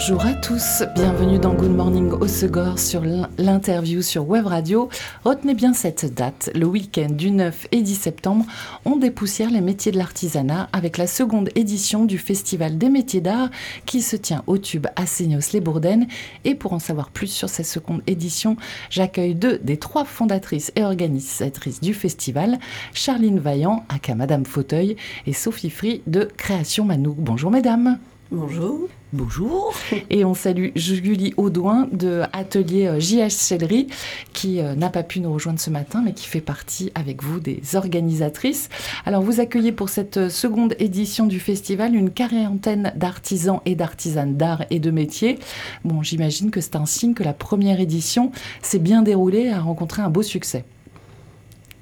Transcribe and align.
Bonjour 0.00 0.24
à 0.24 0.32
tous, 0.32 0.82
bienvenue 0.94 1.38
dans 1.38 1.52
Good 1.52 1.76
Morning 1.76 2.10
au 2.12 2.26
Segor 2.26 2.78
sur 2.78 3.02
l'interview 3.36 4.00
sur 4.00 4.26
Web 4.26 4.46
Radio. 4.46 4.88
Retenez 5.24 5.52
bien 5.52 5.74
cette 5.74 6.14
date, 6.14 6.50
le 6.54 6.64
week-end 6.64 7.10
du 7.10 7.30
9 7.30 7.66
et 7.70 7.82
10 7.82 7.94
septembre, 7.96 8.46
on 8.86 8.96
dépoussière 8.96 9.50
les 9.50 9.60
métiers 9.60 9.92
de 9.92 9.98
l'artisanat 9.98 10.70
avec 10.72 10.96
la 10.96 11.06
seconde 11.06 11.50
édition 11.54 12.06
du 12.06 12.16
Festival 12.16 12.78
des 12.78 12.88
métiers 12.88 13.20
d'art 13.20 13.50
qui 13.84 14.00
se 14.00 14.16
tient 14.16 14.42
au 14.46 14.56
tube 14.56 14.86
à 14.96 15.04
Seignos-les-Bourdaines. 15.04 16.06
Et 16.44 16.54
pour 16.54 16.72
en 16.72 16.78
savoir 16.78 17.10
plus 17.10 17.30
sur 17.30 17.50
cette 17.50 17.66
seconde 17.66 18.00
édition, 18.06 18.56
j'accueille 18.88 19.34
deux 19.34 19.58
des 19.58 19.76
trois 19.76 20.06
fondatrices 20.06 20.72
et 20.76 20.82
organisatrices 20.82 21.82
du 21.82 21.92
festival, 21.92 22.58
Charline 22.94 23.38
Vaillant, 23.38 23.84
aka 23.90 24.14
Madame 24.14 24.46
Fauteuil, 24.46 24.96
et 25.26 25.34
Sophie 25.34 25.68
Free 25.68 26.00
de 26.06 26.26
Création 26.38 26.86
Manouk. 26.86 27.16
Bonjour 27.18 27.50
mesdames. 27.50 27.98
Bonjour. 28.32 28.86
Bonjour. 29.12 29.74
Et 30.10 30.24
on 30.24 30.34
salue 30.34 30.68
Julie 30.76 31.34
Audouin 31.36 31.88
de 31.90 32.22
Atelier 32.32 33.00
JH 33.00 33.22
euh, 33.22 33.28
Chellery 33.28 33.88
qui 34.32 34.60
euh, 34.60 34.76
n'a 34.76 34.88
pas 34.88 35.02
pu 35.02 35.18
nous 35.18 35.32
rejoindre 35.32 35.58
ce 35.58 35.68
matin 35.68 36.00
mais 36.04 36.12
qui 36.12 36.28
fait 36.28 36.40
partie 36.40 36.92
avec 36.94 37.24
vous 37.24 37.40
des 37.40 37.60
organisatrices. 37.74 38.68
Alors 39.04 39.22
vous 39.22 39.40
accueillez 39.40 39.72
pour 39.72 39.88
cette 39.88 40.16
euh, 40.18 40.28
seconde 40.28 40.76
édition 40.78 41.26
du 41.26 41.40
festival 41.40 41.96
une 41.96 42.10
quarantaine 42.10 42.92
d'artisans 42.94 43.62
et 43.66 43.74
d'artisanes 43.74 44.36
d'art 44.36 44.64
et 44.70 44.78
de 44.78 44.92
métiers. 44.92 45.40
Bon, 45.84 46.04
j'imagine 46.04 46.52
que 46.52 46.60
c'est 46.60 46.76
un 46.76 46.86
signe 46.86 47.14
que 47.14 47.24
la 47.24 47.32
première 47.32 47.80
édition 47.80 48.30
s'est 48.62 48.78
bien 48.78 49.02
déroulée 49.02 49.46
et 49.46 49.52
a 49.52 49.60
rencontré 49.60 50.02
un 50.02 50.10
beau 50.10 50.22
succès. 50.22 50.64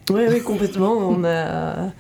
Oui, 0.09 0.23
oui, 0.31 0.41
complètement. 0.41 0.93
On 0.93 1.25
a 1.27 1.93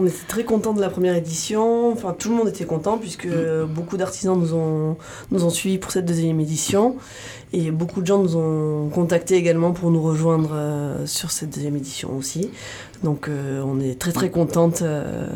on 0.00 0.06
était 0.06 0.26
très 0.26 0.44
contents 0.44 0.72
de 0.72 0.80
la 0.80 0.90
première 0.90 1.14
édition. 1.14 1.92
Enfin, 1.92 2.14
tout 2.18 2.30
le 2.30 2.36
monde 2.36 2.48
était 2.48 2.64
content 2.64 2.98
puisque 2.98 3.26
mm. 3.26 3.66
beaucoup 3.66 3.96
d'artisans 3.96 4.38
nous 4.38 4.54
ont, 4.54 4.96
nous 5.30 5.44
ont 5.44 5.50
suivis 5.50 5.78
pour 5.78 5.92
cette 5.92 6.06
deuxième 6.06 6.40
édition. 6.40 6.96
Et 7.52 7.70
beaucoup 7.70 8.00
de 8.00 8.06
gens 8.06 8.22
nous 8.22 8.36
ont 8.36 8.88
contactés 8.90 9.34
également 9.34 9.72
pour 9.72 9.90
nous 9.90 10.02
rejoindre 10.02 10.50
euh, 10.52 11.06
sur 11.06 11.30
cette 11.30 11.50
deuxième 11.50 11.76
édition 11.76 12.16
aussi. 12.16 12.50
Donc, 13.02 13.28
euh, 13.28 13.60
on 13.64 13.80
est 13.80 13.98
très 13.98 14.12
très 14.12 14.30
contente 14.30 14.82
euh, 14.82 15.26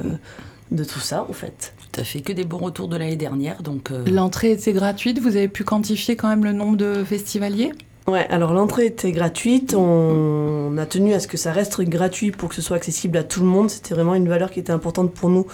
de 0.71 0.85
tout 0.85 1.01
ça, 1.01 1.27
en 1.29 1.33
fait. 1.33 1.75
Tout 1.93 2.01
à 2.01 2.05
fait, 2.05 2.21
que 2.21 2.33
des 2.33 2.45
bons 2.45 2.59
retours 2.59 2.89
de 2.89 2.97
l'année 2.97 3.17
dernière. 3.17 3.63
Donc, 3.63 3.91
L'entrée 4.07 4.53
était 4.53 4.73
gratuite. 4.73 5.19
Vous 5.19 5.37
avez 5.37 5.49
pu 5.49 5.65
quantifier 5.65 6.15
quand 6.15 6.29
même 6.29 6.45
le 6.45 6.53
nombre 6.53 6.77
de 6.77 7.05
festivaliers? 7.05 7.73
Ouais, 8.07 8.27
alors 8.29 8.53
l'entrée 8.53 8.85
était 8.87 9.13
gratuite. 9.13 9.75
On 9.75 10.77
a 10.77 10.85
tenu 10.85 11.15
à 11.15 11.21
ce 11.21 11.27
que 11.27 11.39
ça 11.39 11.53
reste 11.53 11.81
gratuit 11.81 12.33
pour 12.33 12.51
que 12.51 12.55
ce 12.55 12.61
soit 12.61 12.77
accessible 12.77 13.17
à 13.17 13.25
tout 13.25 13.41
le 13.41 13.47
monde. 13.47 13.71
C'était 13.71 13.95
vraiment 13.95 14.15
une 14.15 14.29
valeur 14.29 14.51
qui 14.51 14.61
était 14.61 14.73
importante 14.73 15.15
pour 15.15 15.31
nous 15.31 15.47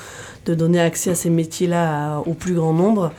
de 0.46 0.54
donner 0.54 0.80
accès 0.80 1.10
à 1.10 1.14
ces 1.14 1.30
métiers-là 1.30 2.18
au 2.26 2.34
plus 2.34 2.54
grand 2.54 2.72
nombre. 2.72 3.12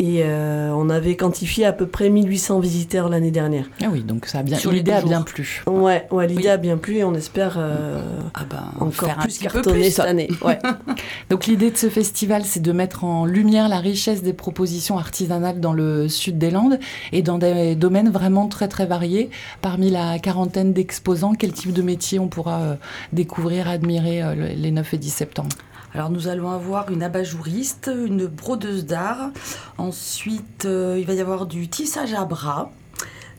Et 0.00 0.22
euh, 0.22 0.70
on 0.74 0.90
avait 0.90 1.16
quantifié 1.16 1.64
à 1.64 1.72
peu 1.72 1.86
près 1.86 2.08
1800 2.08 2.60
visiteurs 2.60 3.08
l'année 3.08 3.32
dernière. 3.32 3.68
Ah 3.82 3.86
oui, 3.90 4.02
donc 4.02 4.26
ça 4.26 4.38
a 4.38 4.42
bien, 4.44 4.56
l'idée 4.70 4.92
a 4.92 5.02
bien 5.02 5.22
plu. 5.22 5.64
Ouais, 5.66 6.06
ouais 6.12 6.28
l'idée 6.28 6.48
a 6.48 6.56
bien 6.56 6.76
plu 6.76 6.98
et 6.98 7.04
on 7.04 7.14
espère 7.14 7.56
euh, 7.58 8.00
ah 8.34 8.44
ben, 8.48 8.62
encore 8.78 9.16
plus 9.16 9.38
cartonner 9.38 9.90
cette 9.90 10.06
année. 10.06 10.28
Ouais. 10.42 10.58
donc 11.30 11.46
l'idée 11.46 11.72
de 11.72 11.76
ce 11.76 11.88
festival, 11.88 12.44
c'est 12.44 12.62
de 12.62 12.70
mettre 12.70 13.02
en 13.02 13.24
lumière 13.24 13.68
la 13.68 13.80
richesse 13.80 14.22
des 14.22 14.34
propositions 14.34 14.98
artisanales 14.98 15.58
dans 15.58 15.72
le 15.72 16.08
sud 16.08 16.38
des 16.38 16.52
Landes 16.52 16.78
et 17.10 17.22
dans 17.22 17.38
des 17.38 17.74
domaines 17.74 18.10
vraiment 18.10 18.46
très 18.46 18.68
très 18.68 18.86
variés. 18.86 19.30
Parmi 19.62 19.90
la 19.90 20.20
quarantaine 20.20 20.72
d'exposants, 20.72 21.34
quel 21.36 21.52
type 21.52 21.72
de 21.72 21.82
métier 21.82 22.20
on 22.20 22.28
pourra 22.28 22.60
euh, 22.60 22.74
découvrir, 23.12 23.68
admirer 23.68 24.22
les 24.54 24.70
9 24.70 24.94
et 24.94 24.98
10 24.98 25.10
septembre? 25.10 25.56
Alors 25.94 26.10
nous 26.10 26.28
allons 26.28 26.50
avoir 26.50 26.90
une 26.90 27.02
abat-jouriste, 27.02 27.90
une 28.06 28.26
brodeuse 28.26 28.84
d'art. 28.84 29.30
Ensuite, 29.78 30.66
euh, 30.66 30.96
il 30.98 31.06
va 31.06 31.14
y 31.14 31.20
avoir 31.20 31.46
du 31.46 31.68
tissage 31.68 32.12
à 32.12 32.24
bras. 32.24 32.70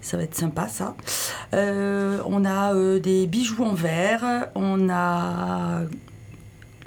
Ça 0.02 0.18
va 0.18 0.24
être 0.24 0.36
sympa 0.36 0.68
ça. 0.68 0.96
Euh, 1.54 2.22
on 2.26 2.46
a 2.46 2.74
euh, 2.74 3.00
des 3.00 3.28
bijoux 3.28 3.64
en 3.64 3.74
verre. 3.74 4.48
On 4.56 4.90
a 4.90 5.82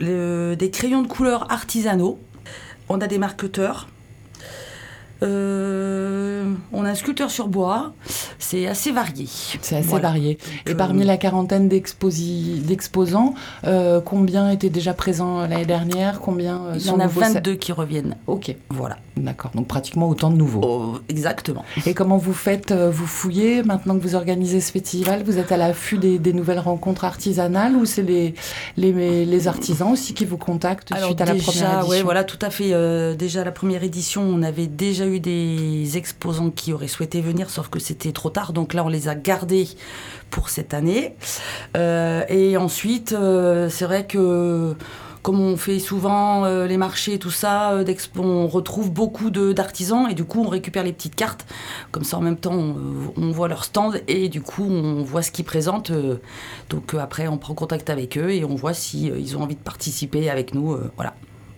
des 0.00 0.70
crayons 0.72 1.02
de 1.02 1.06
couleur 1.06 1.52
artisanaux. 1.52 2.18
On 2.88 3.00
a 3.00 3.06
des 3.06 3.18
marqueteurs. 3.18 3.88
On 5.22 6.84
a 6.84 6.90
un 6.90 6.94
sculpteur 6.94 7.30
sur 7.30 7.48
bois. 7.48 7.92
C'est 8.38 8.66
assez 8.66 8.92
varié. 8.92 9.26
C'est 9.62 9.76
assez 9.76 9.98
varié. 9.98 10.38
Et 10.66 10.74
parmi 10.74 11.04
la 11.04 11.16
quarantaine 11.16 11.68
d'exposants, 11.68 13.34
euh, 13.64 14.00
combien 14.00 14.50
étaient 14.50 14.68
déjà 14.68 14.94
présents 14.94 15.42
l'année 15.42 15.64
dernière? 15.64 16.20
Combien 16.20 16.60
euh, 16.66 16.74
Il 16.76 16.86
y 16.86 16.90
en 16.90 17.00
a 17.00 17.06
22 17.06 17.54
qui 17.54 17.72
reviennent. 17.72 18.16
Ok. 18.26 18.54
Voilà. 18.70 18.98
D'accord. 19.16 19.50
Donc 19.54 19.68
pratiquement 19.68 20.08
autant 20.08 20.30
de 20.30 20.36
nouveaux. 20.36 20.60
Oh, 20.64 20.98
exactement. 21.08 21.64
Et 21.86 21.94
comment 21.94 22.16
vous 22.16 22.32
faites 22.32 22.72
euh, 22.72 22.90
Vous 22.90 23.06
fouillez 23.06 23.62
maintenant 23.62 23.96
que 23.96 24.02
vous 24.02 24.14
organisez 24.14 24.60
ce 24.60 24.72
festival? 24.72 25.22
Vous 25.22 25.38
êtes 25.38 25.52
à 25.52 25.56
l'affût 25.56 25.98
des, 25.98 26.32
nouvelles 26.32 26.58
rencontres 26.58 27.04
artisanales 27.04 27.76
ou 27.76 27.84
c'est 27.84 28.02
les, 28.02 28.34
les, 28.76 29.48
artisans 29.48 29.92
aussi 29.92 30.14
qui 30.14 30.24
vous 30.24 30.38
contactent 30.38 30.94
suite 30.96 31.20
à 31.20 31.26
la 31.26 31.34
première 31.34 31.34
édition? 31.34 31.88
Oui, 31.88 32.00
voilà, 32.02 32.24
tout 32.24 32.38
à 32.40 32.50
fait. 32.50 32.72
déjà 33.16 33.44
la 33.44 33.52
première 33.52 33.84
édition, 33.84 34.22
on 34.22 34.42
avait 34.42 34.66
déjà 34.66 35.06
eu 35.06 35.11
des 35.20 35.96
exposants 35.96 36.50
qui 36.50 36.72
auraient 36.72 36.88
souhaité 36.88 37.20
venir, 37.20 37.50
sauf 37.50 37.68
que 37.68 37.78
c'était 37.78 38.12
trop 38.12 38.30
tard. 38.30 38.52
Donc 38.52 38.74
là, 38.74 38.84
on 38.84 38.88
les 38.88 39.08
a 39.08 39.14
gardés 39.14 39.68
pour 40.30 40.48
cette 40.48 40.74
année. 40.74 41.14
Euh, 41.76 42.24
et 42.28 42.56
ensuite, 42.56 43.12
euh, 43.12 43.68
c'est 43.68 43.84
vrai 43.84 44.06
que 44.06 44.74
comme 45.22 45.38
on 45.38 45.56
fait 45.56 45.78
souvent 45.78 46.44
euh, 46.44 46.66
les 46.66 46.76
marchés, 46.76 47.20
tout 47.20 47.30
ça, 47.30 47.78
on 48.16 48.48
retrouve 48.48 48.90
beaucoup 48.90 49.30
d'artisans 49.30 50.08
et 50.10 50.14
du 50.14 50.24
coup 50.24 50.42
on 50.44 50.48
récupère 50.48 50.82
les 50.82 50.92
petites 50.92 51.14
cartes. 51.14 51.46
Comme 51.92 52.02
ça 52.02 52.16
en 52.18 52.20
même 52.20 52.36
temps 52.36 52.74
on, 53.16 53.30
voit 53.30 53.46
leur 53.46 53.62
stand 53.62 54.00
et 54.08 54.28
du 54.28 54.42
coup 54.42 54.64
on 54.64 55.04
voit 55.04 55.22
ce 55.22 55.30
qu'ils 55.30 55.44
présentent. 55.44 55.92
donc 56.70 56.94
après 56.94 57.28
on 57.28 57.38
prend 57.38 57.54
contact 57.54 57.88
avec 57.88 58.18
eux 58.18 58.30
et 58.30 58.44
on 58.44 58.56
voit 58.56 58.74
s'ils 58.74 59.16
ils 59.16 59.36
ont 59.36 59.42
envie 59.42 59.54
de 59.54 59.60
participer 59.60 60.28
avec 60.28 60.54
nous. 60.54 60.76
voilà. 60.96 61.14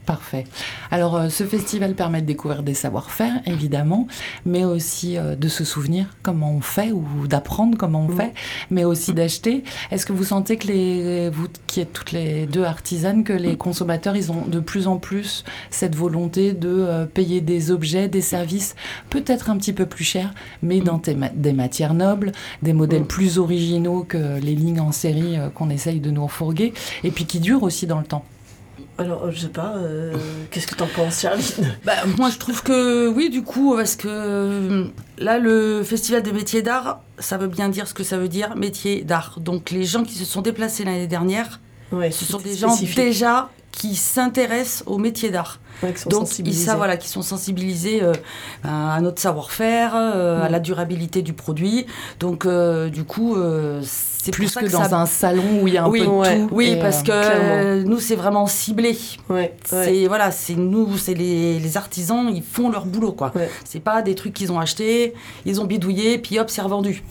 Parfait. 0.06 0.44
Alors, 0.90 1.16
euh, 1.16 1.28
ce 1.30 1.44
festival 1.44 1.94
permet 1.94 2.20
de 2.20 2.26
découvrir 2.26 2.62
des 2.62 2.74
savoir-faire, 2.74 3.40
évidemment, 3.46 4.06
mais 4.44 4.62
aussi 4.62 5.16
euh, 5.16 5.34
de 5.34 5.48
se 5.48 5.64
souvenir 5.64 6.14
comment 6.22 6.52
on 6.52 6.60
fait 6.60 6.92
ou 6.92 7.26
d'apprendre 7.26 7.78
comment 7.78 8.02
on 8.02 8.12
mm. 8.12 8.16
fait, 8.16 8.34
mais 8.70 8.84
aussi 8.84 9.14
d'acheter. 9.14 9.64
Est-ce 9.90 10.04
que 10.04 10.12
vous 10.12 10.24
sentez 10.24 10.58
que 10.58 10.66
les, 10.66 11.30
vous 11.30 11.46
qui 11.66 11.80
êtes 11.80 11.94
toutes 11.94 12.12
les 12.12 12.44
deux 12.44 12.64
artisanes, 12.64 13.24
que 13.24 13.32
les 13.32 13.56
consommateurs, 13.56 14.14
ils 14.14 14.30
ont 14.30 14.44
de 14.46 14.60
plus 14.60 14.88
en 14.88 14.98
plus 14.98 15.42
cette 15.70 15.96
volonté 15.96 16.52
de 16.52 16.68
euh, 16.68 17.06
payer 17.06 17.40
des 17.40 17.70
objets, 17.70 18.06
des 18.08 18.20
services 18.20 18.76
peut-être 19.08 19.48
un 19.48 19.56
petit 19.56 19.72
peu 19.72 19.86
plus 19.86 20.04
chers, 20.04 20.34
mais 20.62 20.80
dans 20.80 21.00
des 21.34 21.52
matières 21.54 21.94
nobles, 21.94 22.32
des 22.62 22.74
modèles 22.74 23.02
mm. 23.02 23.06
plus 23.06 23.38
originaux 23.38 24.04
que 24.06 24.38
les 24.38 24.54
lignes 24.54 24.80
en 24.80 24.92
série 24.92 25.38
qu'on 25.54 25.70
essaye 25.70 26.00
de 26.00 26.10
nous 26.10 26.24
refourguer, 26.24 26.74
et 27.04 27.10
puis 27.10 27.24
qui 27.24 27.40
durent 27.40 27.62
aussi 27.62 27.86
dans 27.86 27.98
le 27.98 28.04
temps? 28.04 28.24
Alors, 28.96 29.30
je 29.30 29.40
sais 29.40 29.48
pas, 29.48 29.74
euh, 29.76 30.14
qu'est-ce 30.50 30.66
que 30.66 30.74
t'en 30.74 30.86
penses, 30.86 31.20
Charline 31.20 31.76
bah, 31.84 31.92
Moi, 32.16 32.30
je 32.30 32.38
trouve 32.38 32.62
que 32.62 33.08
oui, 33.08 33.28
du 33.28 33.42
coup, 33.42 33.74
parce 33.76 33.96
que 33.96 34.08
euh, 34.08 34.84
là, 35.18 35.38
le 35.38 35.82
Festival 35.82 36.22
des 36.22 36.32
métiers 36.32 36.62
d'art, 36.62 37.00
ça 37.18 37.36
veut 37.36 37.48
bien 37.48 37.68
dire 37.68 37.88
ce 37.88 37.94
que 37.94 38.04
ça 38.04 38.18
veut 38.18 38.28
dire, 38.28 38.54
métier 38.56 39.02
d'art. 39.02 39.40
Donc, 39.40 39.70
les 39.70 39.84
gens 39.84 40.04
qui 40.04 40.14
se 40.14 40.24
sont 40.24 40.42
déplacés 40.42 40.84
l'année 40.84 41.08
dernière, 41.08 41.60
ce 41.92 42.24
sont 42.24 42.38
des 42.38 42.56
gens 42.56 42.76
déjà 42.96 43.50
qui 43.74 43.94
s'intéressent 43.96 44.84
au 44.86 44.98
métier 44.98 45.30
d'art. 45.30 45.58
Donc 46.06 46.38
ils 46.38 46.54
savent 46.54 46.76
voilà, 46.76 46.96
qui 46.96 47.08
sont 47.08 47.22
sensibilisés 47.22 48.02
euh, 48.02 48.12
à 48.62 49.00
notre 49.00 49.20
savoir-faire, 49.20 49.94
à 49.94 50.48
la 50.48 50.60
durabilité 50.60 51.22
du 51.22 51.32
produit. 51.32 51.86
Donc 52.20 52.46
du 52.46 53.04
coup, 53.04 53.36
c'est 54.24 54.30
plus 54.30 54.54
que, 54.54 54.70
dans 54.70 54.94
un 54.94 55.04
salon 55.04 55.60
où 55.60 55.68
il 55.68 55.74
y 55.74 55.76
a 55.76 55.84
un 55.84 55.90
peu 55.90 55.98
de 55.98 56.04
tout. 56.04 56.48
Oui, 56.50 56.76
parce 56.80 57.02
que 57.02 57.12
euh, 57.12 57.82
nous, 57.84 58.00
c'est 58.00 58.16
vraiment 58.16 58.46
ciblé. 58.46 58.96
C'est 59.64 60.06
voilà, 60.06 60.30
c'est 60.30 60.54
nous, 60.54 60.96
c'est 60.96 61.12
les, 61.12 61.58
les, 61.58 61.76
artisans, 61.76 62.30
ils 62.34 62.42
font 62.42 62.70
leur 62.70 62.86
boulot 62.86 63.12
quoi. 63.12 63.32
C'est 63.64 63.80
pas 63.80 64.00
des 64.00 64.14
trucs 64.14 64.32
qu'ils 64.32 64.50
ont 64.50 64.58
achetés, 64.58 65.12
ils 65.44 65.60
ont 65.60 65.64
bidouillé, 65.64 66.18
puis 66.18 66.38
hop, 66.38 66.48
c'est 66.48 66.62
revendu. 66.62 67.02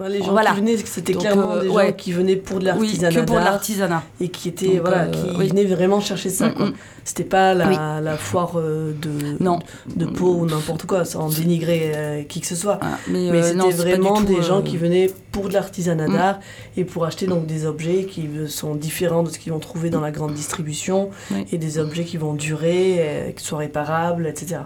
Les 0.00 0.22
gens 0.22 0.36
qui 0.36 0.60
venaient, 0.60 0.76
c'était 0.76 1.12
clairement 1.12 1.52
euh, 1.52 1.62
des 1.62 1.68
gens 1.68 1.92
qui 1.92 2.12
venaient 2.12 2.36
pour 2.36 2.58
de 2.58 2.64
l'artisanat. 2.64 3.20
Oui, 3.20 3.26
pour 3.26 3.36
l'artisanat. 3.36 4.02
Et 4.20 4.28
qui 4.28 4.48
étaient, 4.48 4.80
voilà, 4.80 5.04
euh, 5.04 5.12
qui 5.12 5.48
venaient 5.48 5.64
vraiment 5.64 6.00
chercher 6.00 6.30
ça. 6.30 6.48
Mm, 6.48 6.64
mm. 6.64 6.72
C'était 7.04 7.24
pas 7.24 7.54
la, 7.54 8.00
la 8.00 8.16
foire 8.16 8.54
euh, 8.56 8.92
de, 9.00 9.36
non. 9.38 9.60
de 9.94 10.06
peau 10.06 10.34
ou 10.34 10.46
n'importe 10.46 10.86
quoi, 10.86 11.04
sans 11.04 11.28
dénigrer 11.28 12.26
qui 12.28 12.40
que 12.40 12.46
ce 12.46 12.56
soit. 12.56 12.80
Ah, 12.82 12.98
mais, 13.08 13.42
c'était 13.42 13.70
vraiment 13.70 14.20
des 14.20 14.42
gens 14.42 14.62
qui 14.62 14.76
venaient 14.76 15.10
pour 15.30 15.48
de 15.48 15.54
l'artisanat 15.54 16.08
mm. 16.08 16.12
d'art 16.12 16.40
et 16.76 16.84
pour 16.84 17.04
acheter 17.04 17.26
donc 17.26 17.46
des 17.46 17.64
objets 17.64 18.04
qui 18.04 18.28
sont 18.48 18.74
différents 18.74 19.22
de 19.22 19.30
ce 19.30 19.38
qu'ils 19.38 19.52
vont 19.52 19.60
trouver 19.60 19.90
dans 19.90 20.00
la 20.00 20.10
grande 20.10 20.34
distribution 20.34 21.10
et 21.52 21.58
des 21.58 21.78
objets 21.78 22.04
qui 22.04 22.16
vont 22.16 22.34
durer, 22.34 23.32
qui 23.36 23.44
soient 23.44 23.58
réparables, 23.58 24.26
etc. 24.26 24.62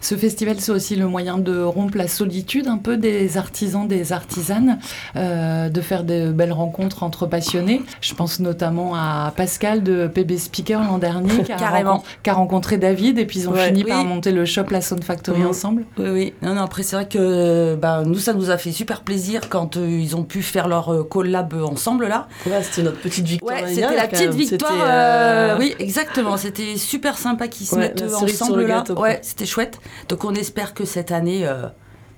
Ce 0.00 0.14
festival, 0.16 0.56
c'est 0.60 0.72
aussi 0.72 0.96
le 0.96 1.06
moyen 1.06 1.38
de 1.38 1.62
rompre 1.62 1.96
la 1.96 2.08
solitude 2.08 2.68
un 2.68 2.78
peu 2.78 2.96
des 2.96 3.36
artisans, 3.38 3.86
des 3.86 4.12
artisanes, 4.12 4.78
euh, 5.16 5.68
de 5.68 5.80
faire 5.80 6.04
de 6.04 6.32
belles 6.32 6.52
rencontres 6.52 7.02
entre 7.02 7.26
passionnés. 7.26 7.82
Je 8.00 8.14
pense 8.14 8.40
notamment 8.40 8.94
à 8.94 9.32
Pascal 9.36 9.82
de 9.82 10.06
PB 10.06 10.38
Speaker 10.38 10.80
l'an 10.82 10.98
dernier, 10.98 11.42
qui 11.42 11.52
a, 11.52 11.56
Carrément. 11.58 11.98
rencon- 11.98 12.22
qui 12.22 12.30
a 12.30 12.34
rencontré 12.34 12.78
David, 12.78 13.18
et 13.18 13.26
puis 13.26 13.40
ils 13.40 13.48
ont 13.48 13.52
Ouais. 13.52 13.66
fini 13.66 13.84
Oui. 13.84 13.90
par 13.90 14.04
monter 14.04 14.32
le 14.32 14.44
shop 14.44 14.64
La 14.70 14.80
Sound 14.80 15.04
Factory 15.04 15.44
ensemble. 15.44 15.84
Oui, 15.98 16.08
oui. 16.10 16.34
Non, 16.42 16.54
non, 16.54 16.62
après, 16.62 16.82
c'est 16.82 16.96
vrai 16.96 17.08
que 17.08 17.74
bah, 17.76 18.02
nous, 18.04 18.18
ça 18.18 18.32
nous 18.32 18.50
a 18.50 18.58
fait 18.58 18.72
super 18.72 19.02
plaisir 19.02 19.48
quand 19.48 19.76
euh, 19.76 19.88
ils 19.88 20.16
ont 20.16 20.24
pu 20.24 20.42
faire 20.42 20.66
leur 20.68 20.92
euh, 20.92 21.02
collab 21.04 21.54
ensemble, 21.54 22.06
là. 22.08 22.26
Voilà, 22.46 22.62
c'était 22.62 22.82
notre 22.82 22.98
petite 23.00 23.26
victoire. 23.26 23.62
Ouais, 23.62 23.68
c'était 23.68 23.94
la 23.96 24.08
petite 24.08 24.28
même. 24.28 24.36
victoire. 24.36 24.72
Euh, 24.82 25.54
euh, 25.54 25.56
Oui, 25.58 25.74
exactement. 25.78 26.36
C'était 26.36 26.76
super 26.76 27.18
sympa 27.18 27.48
qu'ils 27.48 27.66
se 27.66 27.74
Ouais, 27.74 27.82
mettent 27.82 28.02
ensemble 28.02 28.60
le 28.60 28.66
là. 28.66 28.76
gâteau, 28.78 28.98
ouais, 29.00 29.18
c'était 29.22 29.46
chouette. 29.46 29.59
Donc 30.08 30.24
on 30.24 30.34
espère 30.34 30.74
que 30.74 30.84
cette 30.84 31.12
année, 31.12 31.46
euh, 31.46 31.66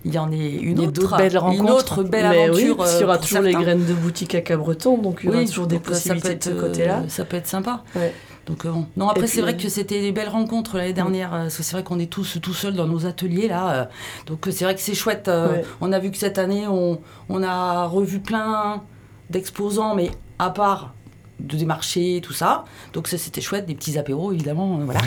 il 0.05 0.13
y 0.15 0.19
en 0.19 0.33
ait 0.33 0.51
une 0.51 0.81
Il 0.81 0.89
autre, 0.89 1.17
belles 1.17 1.33
une 1.33 1.39
rencontres. 1.39 1.73
autre 1.99 2.03
belle 2.03 2.29
Mais 2.29 2.49
oui, 2.51 2.63
aventure. 2.63 2.77
parce 2.77 2.91
qu'il 2.93 3.01
y 3.01 3.03
euh, 3.03 3.07
aura 3.07 3.19
pour 3.19 3.27
toujours 3.27 3.43
les 3.43 3.53
graines 3.53 3.85
de 3.87 3.95
boutique 3.95 4.35
à 4.35 4.41
Cabreton, 4.41 4.99
donc 4.99 5.21
il 5.23 5.27
y 5.27 5.29
aura 5.31 5.39
Oui, 5.39 5.47
toujours 5.47 5.67
des 5.69 5.77
euh, 5.77 5.79
ça 5.81 5.91
possibilités 5.91 6.31
être, 6.31 6.39
de 6.39 6.45
ce 6.45 6.59
euh, 6.59 6.61
côté-là. 6.69 7.03
Ça 7.09 7.25
peut 7.25 7.37
être 7.37 7.47
sympa. 7.47 7.85
Ouais. 7.95 8.13
Donc 8.47 8.65
euh. 8.67 8.71
Non, 8.97 9.09
après 9.09 9.29
c'est 9.29 9.41
vrai 9.41 9.53
euh, 9.55 9.57
que 9.57 9.69
c'était 9.69 10.01
des 10.01 10.11
belles 10.11 10.29
rencontres 10.29 10.77
l'année 10.77 10.93
dernière. 10.93 11.33
euh, 11.33 11.43
Parce 11.43 11.57
que 11.59 11.63
c'est 11.63 11.75
vrai 11.75 11.85
qu'on 11.85 12.01
est 12.01 12.11
tous 12.11 12.39
tout 12.43 12.53
seuls 12.55 12.75
dans 12.75 12.89
nos 12.89 13.07
ateliers 13.07 13.47
là. 13.47 13.73
euh, 13.73 13.85
Donc 14.27 14.49
euh, 14.49 14.51
c'est 14.51 14.65
vrai 14.65 14.75
que 14.75 14.81
c'est 14.81 14.95
chouette. 14.95 15.29
euh, 15.29 15.53
Ouais. 15.53 15.65
On 15.81 15.93
a 15.93 16.01
vu 16.01 16.11
que 16.11 16.19
cette 16.19 16.39
année 16.39 16.67
on, 16.67 17.01
on 17.29 17.43
a 17.45 17.87
revu 17.87 18.19
plein 18.19 18.83
d'exposants, 19.31 19.95
mais 19.95 20.11
à 20.41 20.51
part 20.51 20.95
de 21.43 21.57
des 21.57 21.65
marchés, 21.65 22.21
tout 22.23 22.33
ça. 22.33 22.65
Donc 22.93 23.09
ça 23.09 23.19
c'était 23.19 23.41
chouette, 23.41 23.67
des 23.67 23.75
petits 23.75 23.99
apéros 23.99 24.33
évidemment. 24.33 24.79
euh, 24.81 24.85
voilà. 24.85 25.01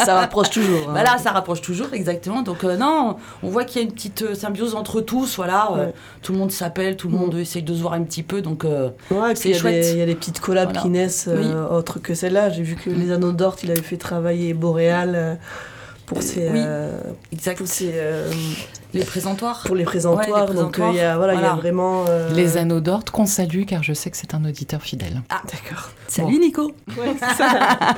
Ça 0.04 0.14
rapproche 0.14 0.50
toujours. 0.50 0.88
hein. 0.88 0.92
Voilà, 0.92 1.18
ça 1.18 1.30
rapproche 1.30 1.60
toujours, 1.62 1.92
exactement. 1.92 2.42
Donc, 2.42 2.64
euh, 2.64 2.76
non, 2.76 3.16
on 3.42 3.48
voit 3.48 3.64
qu'il 3.64 3.80
y 3.80 3.84
a 3.84 3.88
une 3.88 3.92
petite 3.92 4.22
euh, 4.22 4.34
symbiose 4.34 4.74
entre 4.74 5.00
tous. 5.00 5.36
Voilà, 5.36 5.70
euh, 5.76 5.90
tout 6.22 6.32
le 6.32 6.38
monde 6.38 6.50
s'appelle, 6.52 6.96
tout 6.96 7.08
le 7.08 7.14
Mm. 7.16 7.20
monde 7.20 7.34
essaye 7.36 7.62
de 7.62 7.74
se 7.74 7.80
voir 7.80 7.94
un 7.94 8.02
petit 8.02 8.22
peu. 8.22 8.42
Donc, 8.42 8.64
Ouais, 8.64 9.34
C'est 9.34 9.48
il 9.48 9.52
y, 9.52 9.54
a 9.54 9.58
chouette. 9.58 9.74
des- 9.82 9.90
il 9.92 9.98
y 9.98 10.02
a 10.02 10.06
des 10.06 10.14
petites 10.14 10.40
collabs 10.40 10.68
Voilà. 10.68 10.80
qui 10.82 10.88
naissent 10.88 11.28
euh, 11.28 11.68
autres 11.68 11.98
que 12.00 12.14
celle-là. 12.14 12.50
J'ai 12.50 12.62
vu 12.62 12.74
que 12.76 12.90
les 12.90 13.10
anneaux 13.12 13.32
d'Ort, 13.32 13.56
il 13.62 13.70
avait 13.70 13.82
fait 13.82 13.96
travailler 13.96 14.54
Boréal 14.54 15.38
pour 16.06 16.22
ses, 16.22 16.48
Oui. 16.50 16.58
euh, 16.60 16.98
exact. 17.32 17.58
pour, 17.58 17.66
ses, 17.68 17.92
euh, 17.94 18.30
Les 18.94 19.04
présentoirs. 19.04 19.62
pour 19.66 19.74
les 19.74 19.84
présentoirs. 19.84 20.46
Ouais, 20.48 20.54
les 20.54 20.60
donc 20.60 20.78
euh, 20.78 20.88
il 20.90 20.96
y 20.96 21.00
a, 21.00 21.16
voilà, 21.16 21.34
il 21.34 21.36
y 21.36 21.38
a 21.38 21.46
Voilà. 21.46 21.54
vraiment. 21.60 22.04
euh, 22.08 22.32
Les 22.32 22.56
anneaux 22.56 22.80
d'Orte 22.80 23.10
qu'on 23.10 23.26
salue, 23.26 23.64
car 23.66 23.82
je 23.82 23.92
sais 23.92 24.10
que 24.10 24.16
c'est 24.16 24.34
un 24.34 24.44
auditeur 24.44 24.82
fidèle. 24.82 25.22
D'accord. 25.30 25.90
Salut 26.08 26.38
Nico. 26.38 26.72
Ouais, 26.98 27.14
c'est 27.18 27.34
ça. 27.36 27.88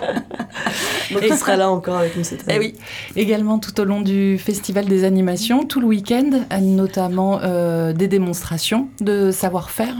donc 1.12 1.22
il 1.28 1.34
sera 1.34 1.56
là 1.56 1.70
encore 1.70 1.98
avec 1.98 2.16
nous 2.16 2.24
cette 2.24 2.48
année. 2.48 2.54
Eh 2.56 2.58
oui. 2.58 2.74
Également 3.14 3.58
tout 3.58 3.78
au 3.80 3.84
long 3.84 4.00
du 4.00 4.38
festival 4.38 4.86
des 4.86 5.04
animations, 5.04 5.64
tout 5.64 5.80
le 5.80 5.86
week-end, 5.86 6.30
notamment 6.60 7.40
euh, 7.42 7.92
des 7.92 8.08
démonstrations 8.08 8.88
de 9.00 9.30
savoir-faire. 9.30 9.94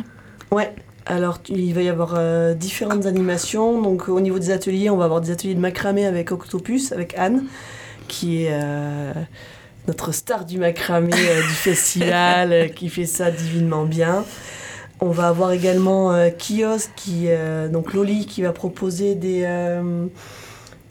Ouais. 0.50 0.74
Alors, 1.08 1.38
il 1.48 1.72
va 1.72 1.82
y 1.82 1.88
avoir 1.88 2.14
euh, 2.16 2.54
différentes 2.54 3.06
animations. 3.06 3.80
Donc, 3.80 4.08
au 4.08 4.20
niveau 4.20 4.40
des 4.40 4.50
ateliers, 4.50 4.90
on 4.90 4.96
va 4.96 5.04
avoir 5.04 5.20
des 5.20 5.30
ateliers 5.30 5.54
de 5.54 5.60
macramé 5.60 6.04
avec 6.04 6.32
Octopus, 6.32 6.90
avec 6.90 7.14
Anne, 7.16 7.44
qui 8.08 8.42
est 8.42 8.48
euh, 8.50 9.12
notre 9.86 10.12
star 10.12 10.44
du 10.44 10.58
macramé 10.58 11.12
euh, 11.14 11.40
du 11.42 11.48
festival, 11.54 12.52
euh, 12.52 12.68
qui 12.68 12.88
fait 12.88 13.06
ça 13.06 13.30
divinement 13.30 13.84
bien. 13.84 14.24
On 15.00 15.10
va 15.10 15.28
avoir 15.28 15.52
également 15.52 16.12
euh, 16.12 16.30
Kios, 16.30 16.88
qui, 16.96 17.28
donc 17.70 17.92
Loli, 17.92 18.26
qui 18.26 18.40
va 18.40 18.52
proposer 18.52 19.14
des, 19.14 19.42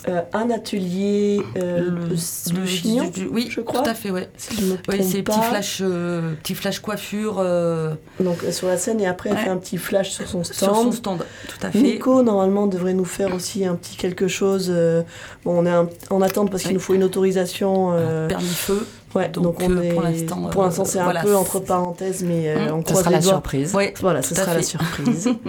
euh, 0.08 0.22
un 0.34 0.50
atelier 0.50 1.42
euh, 1.58 1.90
le, 1.90 2.60
le 2.60 2.66
chignon, 2.66 3.12
oui, 3.32 3.48
je 3.50 3.62
crois. 3.62 3.82
Tout 3.84 3.90
à 3.90 3.94
fait, 3.94 4.12
ouais. 4.12 4.30
si 4.38 4.56
je 4.56 4.66
me 4.66 4.78
Oui, 4.90 5.04
c'est 5.04 5.24
petit 5.24 5.40
flash, 5.42 5.80
euh, 5.82 6.34
petit 6.44 6.56
flash 6.56 6.80
coiffure 6.80 7.38
euh, 7.40 7.94
Donc, 8.20 8.44
euh, 8.44 8.52
sur 8.52 8.68
la 8.68 8.78
scène, 8.78 9.00
et 9.02 9.08
après, 9.08 9.30
elle 9.30 9.36
Ouais. 9.38 9.44
fait 9.44 9.50
un 9.50 9.58
petit 9.58 9.78
flash 9.78 10.12
sur 10.12 10.28
son 10.28 10.44
stand. 10.44 10.56
sur 10.58 10.76
son 10.76 10.92
stand. 10.92 11.26
Tout 11.48 11.66
à 11.68 11.72
fait. 11.72 11.80
Nico, 11.82 12.22
normalement, 12.24 12.68
devrait 12.68 12.94
nous 12.94 13.06
faire 13.06 13.34
aussi 13.34 13.66
un 13.66 13.76
petit 13.76 13.96
quelque 13.98 14.28
chose. 14.28 14.68
euh, 14.70 15.02
bon, 15.44 15.60
on 15.62 15.66
est 15.66 15.70
un- 15.70 15.90
en 16.10 16.22
attente 16.22 16.50
parce 16.52 16.64
qu'il 16.64 16.72
Oui. 16.72 16.76
nous 16.76 16.80
faut 16.82 16.94
une 16.94 17.04
autorisation. 17.04 17.92
euh, 17.94 18.28
Permis 18.28 18.46
feu. 18.46 18.86
ouais, 19.16 19.30
donc, 19.30 19.44
donc, 19.44 19.58
on 19.62 19.72
euh, 19.78 19.82
est, 19.82 19.90
pour 19.94 20.02
l'instant, 20.02 20.42
pour 20.52 20.62
euh, 20.62 20.66
l'instant, 20.66 20.86
c'est 20.86 21.02
voilà, 21.02 21.22
un 21.22 21.24
peu 21.24 21.36
entre 21.36 21.60
parenthèses, 21.60 22.24
mais 22.24 22.50
euh, 22.50 22.70
Hum, 22.72 22.76
on 22.76 22.78
Ça 22.80 22.84
croise 22.84 23.00
sera 23.00 23.10
les 23.10 23.16
la 23.16 23.22
doigts. 23.22 23.32
surprise. 23.34 23.74
Ouais. 23.76 23.94
Voilà, 24.02 24.22
ce 24.22 24.34
Tout 24.34 24.42
à 24.42 24.44
sera 24.44 24.54
la 24.56 24.62
surprise. 24.64 25.30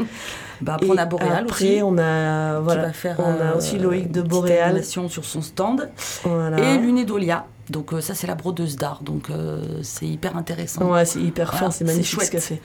Bah, 0.61 0.75
après, 0.75 0.87
Et 0.87 0.91
on 0.91 0.97
a 0.97 1.07
Boréal 1.07 1.45
après, 1.45 1.67
aussi. 1.75 1.83
on 1.83 1.99
a, 1.99 2.57
qui 2.59 2.65
voilà, 2.65 2.83
va 2.87 2.93
faire, 2.93 3.17
on 3.19 3.23
a 3.25 3.53
euh, 3.53 3.57
aussi 3.57 3.79
Loïc 3.79 4.11
de 4.11 4.23
Boréal. 4.23 4.71
animation 4.71 5.09
sur 5.09 5.25
son 5.25 5.43
stand. 5.43 5.89
Voilà. 6.25 6.59
Et 6.75 6.79
Lunédolia. 6.79 7.47
Donc 7.71 7.93
euh, 7.93 8.01
ça 8.01 8.15
c'est 8.15 8.27
la 8.27 8.35
brodeuse 8.37 8.77
d'art. 8.77 9.03
Donc 9.03 9.29
euh, 9.31 9.61
c'est 9.83 10.07
hyper 10.07 10.37
intéressant. 10.37 10.91
Ouais, 10.91 11.05
c'est 11.05 11.21
hyper 11.21 11.51
Voilà, 11.51 11.67
fin, 11.67 11.71
c'est 11.71 11.85
magnifique 11.85 12.07
ce 12.07 12.15
chouette. 12.15 12.31
qu'elle 12.31 12.41
fait. 12.41 12.61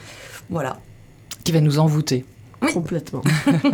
Voilà. 0.48 0.78
Qui 1.44 1.52
va 1.52 1.60
nous 1.60 1.78
envoûter. 1.78 2.24
Oui. 2.62 2.72
Complètement. 2.72 3.22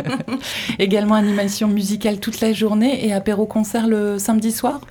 Également 0.79 1.15
animation 1.15 1.67
musicale 1.67 2.19
toute 2.19 2.41
la 2.41 2.53
journée 2.53 3.05
et 3.05 3.13
apéro-concert 3.13 3.87
le 3.87 4.17
samedi 4.17 4.51
soir? 4.51 4.81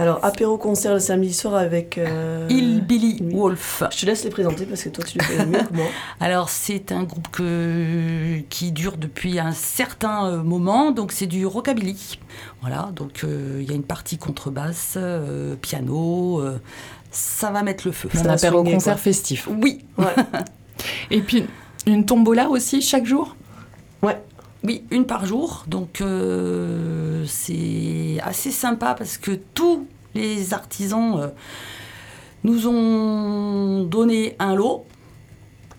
Alors, 0.00 0.18
apéro-concert 0.24 0.94
le 0.94 0.98
samedi 1.00 1.32
soir 1.34 1.54
avec. 1.54 1.98
euh, 1.98 2.46
Il 2.50 2.80
Billy 2.82 3.18
oui. 3.20 3.34
Wolf. 3.34 3.82
Je 3.92 4.00
te 4.00 4.06
laisse 4.06 4.24
les 4.24 4.30
présenter 4.30 4.64
parce 4.64 4.82
que 4.82 4.88
toi, 4.88 5.04
tu 5.04 5.18
les 5.18 5.24
connais 5.26 5.46
mieux 5.46 5.64
que 5.64 5.74
moi. 5.74 5.84
Alors 6.20 6.48
c'est 6.48 6.90
un 6.92 7.02
groupe 7.02 7.28
que, 7.30 8.38
qui 8.48 8.72
dure 8.72 8.96
depuis 8.96 9.38
un 9.38 9.52
certain 9.52 10.26
euh, 10.26 10.42
moment. 10.42 10.90
Donc 10.90 11.12
c'est 11.12 11.26
du 11.26 11.44
rockabilly. 11.44 12.18
Voilà. 12.62 12.90
Donc 12.96 13.24
euh, 13.24 13.58
il 13.60 13.68
y 13.68 13.72
a 13.72 13.74
une 13.76 13.82
partie 13.82 14.16
contrebasse, 14.16 14.94
euh, 14.96 15.54
piano. 15.56 16.40
euh, 16.40 16.58
ça 17.10 17.50
va 17.50 17.62
mettre 17.62 17.86
le 17.86 17.92
feu. 17.92 18.08
Ça 18.14 18.20
Un 18.22 18.28
apéro-concert 18.34 18.94
quoi. 18.94 19.02
festif. 19.02 19.48
Oui. 19.50 19.84
Ouais. 19.98 20.14
Et 21.10 21.20
puis 21.20 21.44
une 21.86 22.06
tombola 22.06 22.48
aussi 22.48 22.80
chaque 22.80 23.04
jour? 23.04 23.36
Oui, 24.62 24.84
une 24.90 25.06
par 25.06 25.24
jour. 25.26 25.64
Donc 25.66 26.00
euh, 26.00 27.24
c'est 27.26 28.18
assez 28.22 28.50
sympa 28.50 28.94
parce 28.94 29.16
que 29.16 29.32
tous 29.54 29.86
les 30.14 30.52
artisans 30.52 31.18
euh, 31.18 31.28
nous 32.44 32.66
ont 32.66 33.84
donné 33.84 34.36
un 34.38 34.54
lot. 34.54 34.84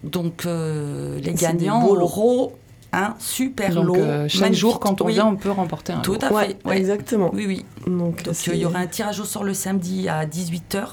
Donc 0.03 0.45
euh, 0.45 1.19
les 1.19 1.33
gagnants 1.33 1.87
auront 1.87 2.53
un 2.93 3.15
super 3.19 3.73
Donc 3.73 3.85
lot. 3.85 3.95
euh, 3.97 4.27
chaque 4.27 4.41
magnifique. 4.41 4.59
jour 4.61 4.79
quand 4.79 5.01
on 5.01 5.05
Oui, 5.05 5.13
vient, 5.13 5.25
on 5.27 5.35
peut 5.37 5.51
remporter 5.51 5.93
un 5.93 5.99
Tout 5.99 6.13
lot. 6.13 6.23
à 6.25 6.31
Ouais, 6.33 6.47
fait. 6.47 6.57
ouais. 6.67 6.77
exactement. 6.77 7.29
Oui, 7.33 7.45
oui. 7.47 7.65
Donc, 7.87 8.23
euh, 8.27 8.33
il 8.53 8.55
y 8.59 8.65
aura 8.65 8.79
un 8.79 8.87
tirage 8.87 9.19
au 9.19 9.23
sort 9.25 9.43
le 9.43 9.53
samedi 9.53 10.09
à 10.09 10.25
18h 10.25 10.83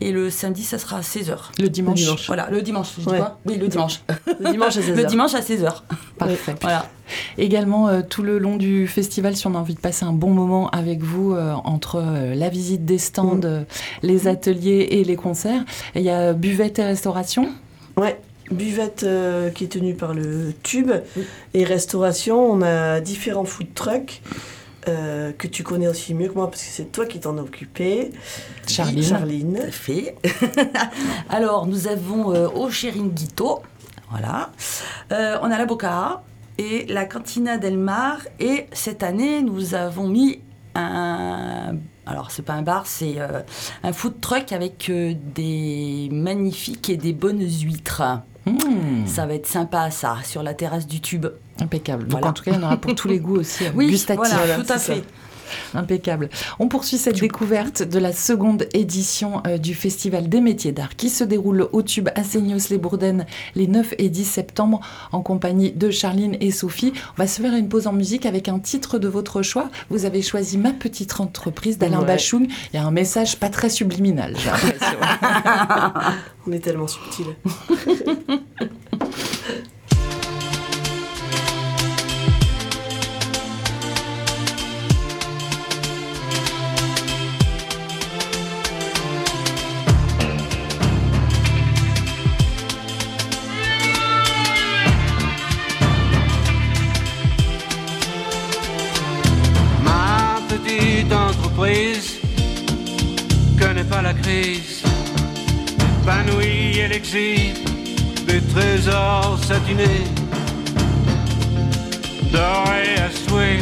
et 0.00 0.12
le 0.12 0.30
samedi 0.30 0.62
ça 0.62 0.78
sera 0.78 0.96
à 0.98 1.00
16h. 1.02 1.36
Le 1.58 1.68
dimanche. 1.68 1.98
Le 2.00 2.04
dimanche. 2.04 2.26
Voilà, 2.26 2.48
le 2.50 2.62
dimanche, 2.62 2.88
je 2.98 3.02
dis 3.02 3.16
Oui, 3.46 3.58
le 3.58 3.68
dimanche. 3.68 4.00
le 4.40 4.50
dimanche 4.50 4.76
à 4.76 4.80
16h. 4.80 4.94
Le 4.96 5.04
dimanche 5.04 5.34
à 5.34 5.40
16h. 5.40 5.82
Parfait. 6.18 6.54
Voilà. 6.62 6.86
Également, 7.38 7.88
euh, 7.88 8.02
tout 8.08 8.22
le 8.22 8.38
long 8.38 8.56
du 8.56 8.86
festival, 8.86 9.36
si 9.36 9.46
on 9.46 9.54
a 9.54 9.58
envie 9.58 9.74
de 9.74 9.80
passer 9.80 10.04
un 10.04 10.12
bon 10.12 10.30
moment 10.30 10.70
avec 10.70 11.02
vous, 11.02 11.32
euh, 11.34 11.52
entre 11.64 11.96
euh, 11.96 12.34
la 12.34 12.48
visite 12.48 12.84
des 12.84 12.98
stands, 12.98 13.34
Mm. 13.36 13.64
les 14.02 14.28
ateliers 14.28 14.86
et 14.92 15.04
les 15.04 15.16
concerts, 15.16 15.64
il 15.94 16.02
y 16.02 16.10
a 16.10 16.32
buvette 16.32 16.78
et 16.78 16.84
restauration. 16.84 17.48
Ouais, 17.96 18.20
buvette 18.50 19.04
euh, 19.04 19.50
qui 19.50 19.64
est 19.64 19.68
tenue 19.68 19.94
par 19.94 20.14
le 20.14 20.52
tube 20.62 20.90
Oui. 21.16 21.24
et 21.54 21.64
restauration, 21.64 22.52
on 22.52 22.62
a 22.62 23.00
différents 23.00 23.44
food 23.44 23.74
trucks 23.74 24.22
euh, 24.88 25.32
que 25.32 25.46
tu 25.46 25.62
connais 25.62 25.88
aussi 25.88 26.14
mieux 26.14 26.28
que 26.28 26.34
moi 26.34 26.48
parce 26.50 26.62
que 26.62 26.70
c'est 26.70 26.90
toi 26.90 27.04
qui 27.04 27.20
t'en 27.20 27.36
as 27.36 27.42
occupé. 27.42 28.12
Charline. 28.66 29.02
Charline. 29.02 29.54
Tout 29.58 29.62
à 29.66 29.70
fait. 29.70 30.16
Alors, 31.28 31.66
nous 31.66 31.86
avons 31.86 32.34
euh, 32.34 32.48
au 32.48 32.70
Chiringuito, 32.70 33.60
voilà. 34.10 34.50
Euh, 35.12 35.36
on 35.42 35.50
a 35.50 35.58
la 35.58 35.66
Boca 35.66 36.22
et 36.56 36.86
la 36.86 37.04
Cantina 37.04 37.58
del 37.58 37.76
Mar. 37.76 38.20
Et 38.38 38.66
cette 38.72 39.02
année, 39.02 39.42
nous 39.42 39.74
avons 39.74 40.08
mis 40.08 40.40
un. 40.74 41.76
Alors, 42.10 42.30
c'est 42.30 42.42
pas 42.42 42.54
un 42.54 42.62
bar, 42.62 42.86
c'est 42.86 43.14
euh, 43.18 43.40
un 43.84 43.92
food 43.92 44.20
truck 44.20 44.52
avec 44.52 44.90
euh, 44.90 45.14
des 45.34 46.08
magnifiques 46.12 46.90
et 46.90 46.96
des 46.96 47.12
bonnes 47.12 47.40
huîtres. 47.40 48.02
Mmh, 48.46 49.06
Ça 49.06 49.26
va 49.26 49.34
être 49.34 49.46
sympa, 49.46 49.90
ça, 49.90 50.16
sur 50.24 50.42
la 50.42 50.54
terrasse 50.54 50.86
du 50.86 51.00
tube. 51.00 51.26
impeccable. 51.60 52.04
Donc 52.04 52.12
Voilà. 52.12 52.28
en 52.28 52.32
tout 52.32 52.42
cas, 52.42 52.50
il 52.52 52.54
y 52.56 52.58
en 52.58 52.62
aura 52.66 52.76
pour 52.78 52.94
tous 52.94 53.06
les 53.06 53.20
goûts 53.20 53.36
aussi, 53.36 53.64
Oui, 53.74 53.96
voilà, 54.16 54.56
tout 54.56 54.72
à 54.72 54.78
fait. 54.78 55.04
Impeccable. 55.74 56.28
On 56.58 56.68
poursuit 56.68 56.98
cette 56.98 57.20
découverte 57.20 57.82
de 57.82 57.98
la 57.98 58.12
seconde 58.12 58.66
édition 58.74 59.42
euh, 59.46 59.58
du 59.58 59.74
Festival 59.74 60.28
des 60.28 60.40
métiers 60.40 60.72
d'art 60.72 60.96
qui 60.96 61.10
se 61.10 61.24
déroule 61.24 61.68
au 61.72 61.82
Tube 61.82 62.08
à 62.14 62.24
Seignos-les-Bourdaines 62.24 63.26
les 63.54 63.66
9 63.66 63.94
et 63.98 64.08
10 64.08 64.24
septembre 64.24 64.80
en 65.12 65.22
compagnie 65.22 65.72
de 65.72 65.90
Charline 65.90 66.36
et 66.40 66.50
Sophie. 66.50 66.92
On 67.16 67.22
va 67.22 67.26
se 67.26 67.40
faire 67.40 67.54
une 67.54 67.68
pause 67.68 67.86
en 67.86 67.92
musique 67.92 68.26
avec 68.26 68.48
un 68.48 68.58
titre 68.58 68.98
de 68.98 69.08
votre 69.08 69.42
choix. 69.42 69.70
Vous 69.90 70.04
avez 70.04 70.22
choisi 70.22 70.58
Ma 70.58 70.72
petite 70.72 71.20
entreprise 71.20 71.78
d'Alain 71.78 72.00
Ouais. 72.00 72.06
Bachung. 72.06 72.46
Il 72.72 72.76
y 72.76 72.78
a 72.78 72.84
un 72.84 72.90
message 72.90 73.38
pas 73.38 73.50
très 73.50 73.68
subliminal, 73.68 74.34
j'ai 74.38 74.50
l'impression. 74.50 74.98
On 76.46 76.52
est 76.52 76.60
tellement 76.60 76.88
subtil. 76.88 77.26
crise, 104.30 104.82
épanouie 106.02 106.78
et 106.78 106.88
l'exil 106.88 107.54
des 108.26 108.40
trésors 108.52 109.38
satinés, 109.42 110.06
dorés 112.32 112.96
à 113.06 113.10
souhait. 113.22 113.60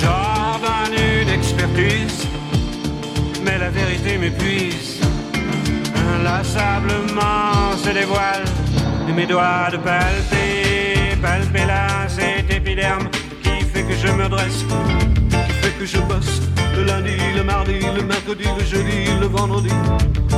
Jardin 0.00 0.90
une 1.22 1.28
expertise, 1.28 2.26
mais 3.44 3.58
la 3.58 3.70
vérité 3.70 4.18
m'épuise. 4.18 5.00
Inlassablement 6.14 7.76
se 7.84 7.90
dévoile 7.90 8.44
et 9.08 9.12
mes 9.12 9.26
doigts 9.26 9.70
de 9.70 9.76
palper, 9.76 11.16
palper 11.22 11.66
là 11.66 12.08
cet 12.08 12.50
épiderme 12.52 13.08
que 13.90 13.96
je 13.96 14.12
me 14.12 14.28
dresse, 14.28 14.64
qui 15.30 15.52
fait 15.62 15.74
que 15.78 15.84
je 15.84 15.98
bosse 15.98 16.40
le 16.76 16.84
lundi, 16.84 17.16
le 17.36 17.42
mardi, 17.42 17.78
le 17.96 18.02
mercredi, 18.02 18.44
le 18.58 18.64
jeudi, 18.64 19.00
le 19.20 19.26
vendredi, 19.26 19.74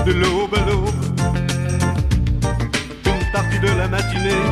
de 0.07 0.13
l'aube 0.13 0.55
à 0.55 0.65
l'aube, 0.69 1.05
une 3.05 3.33
partie 3.33 3.59
de 3.61 3.69
la 3.79 3.89
matinée 3.89 4.47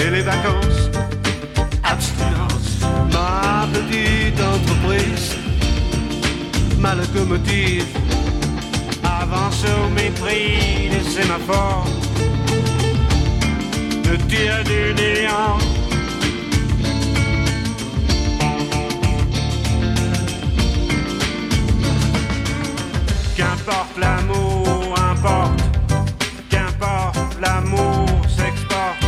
et 0.00 0.10
les 0.10 0.22
vacances, 0.22 0.82
abstinence, 1.82 2.70
ma 3.12 3.66
petite 3.74 4.40
entreprise, 4.40 5.36
ma 6.78 6.94
locomotive 6.94 7.86
avance 9.04 9.64
au 9.64 9.90
mépris 9.90 10.88
des 10.90 11.10
sémaphores, 11.10 11.86
ne 14.04 14.16
tire 14.28 14.64
du 14.64 14.94
néant. 14.94 15.83
Qu'importe 23.36 23.98
l'amour, 23.98 24.94
importe. 25.10 25.60
Qu'importe 26.48 27.36
l'amour 27.40 28.06
s'exporte. 28.28 29.04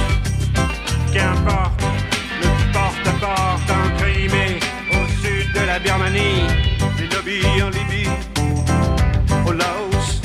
Qu'importe 1.12 1.80
le 2.42 2.73
porte-à-porte 2.73 3.71
en 3.71 3.97
Crimée, 3.99 4.59
au 4.90 5.06
sud 5.23 5.52
de 5.54 5.66
la 5.66 5.78
Birmanie, 5.78 6.42
les 6.99 7.06
lobbies 7.14 7.62
en 7.62 7.71
Libye, 7.71 8.11
au 9.47 9.52
Laos. 9.52 10.21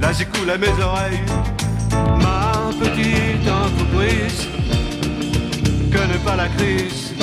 Là 0.00 0.12
j'écoule 0.12 0.50
à 0.50 0.58
mes 0.58 0.82
oreilles 0.82 1.24
ma 2.20 2.70
petite 2.80 3.48
entreprise. 3.48 4.48
Connaît 5.92 6.24
pas 6.24 6.34
la 6.34 6.48
crise, 6.48 7.14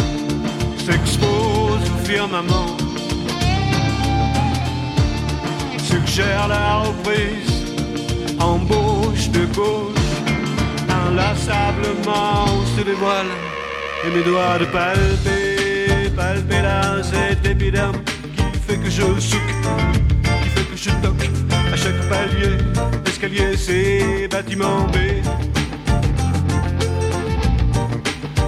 s'expose 0.85 1.81
au 1.91 2.05
firmament 2.05 2.86
suggère 6.17 6.47
la 6.47 6.77
reprise, 6.79 7.75
embauche 8.39 9.29
de 9.29 9.45
gauche, 9.55 10.15
inlassablement 10.89 12.47
se 12.75 12.81
dévoile, 12.83 13.27
et 14.03 14.09
mes 14.09 14.23
doigts 14.23 14.57
de 14.57 14.65
palper, 14.65 16.09
palper 16.15 16.61
là 16.63 17.03
cet 17.03 17.45
épiderme 17.45 17.97
qui 18.35 18.59
fait 18.65 18.77
que 18.77 18.89
je 18.89 19.03
souque, 19.19 19.53
qui 20.41 20.49
fait 20.49 20.67
que 20.71 20.75
je 20.75 20.89
toque 21.03 21.29
à 21.71 21.77
chaque 21.77 22.01
palier, 22.09 22.57
escalier, 23.05 23.55
c'est 23.55 24.27
bâtiment 24.27 24.87
B. 24.87 24.95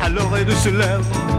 À 0.02 0.10
l'oreille 0.10 0.46
de 0.46 0.56
ce 0.56 0.70
lèvre 0.70 1.39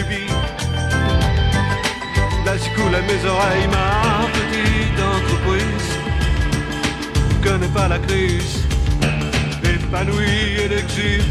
lubies. 0.00 0.32
Là 2.44 2.52
à 2.52 3.02
mes 3.02 3.24
oreilles 3.28 3.68
ma 3.70 4.26
petite 4.36 5.00
entreprise. 5.16 5.90
Connais 7.42 7.68
pas 7.68 7.88
la 7.88 7.98
crise, 7.98 8.64
épanouie 9.64 10.60
et 10.64 10.68
l'exil 10.68 11.24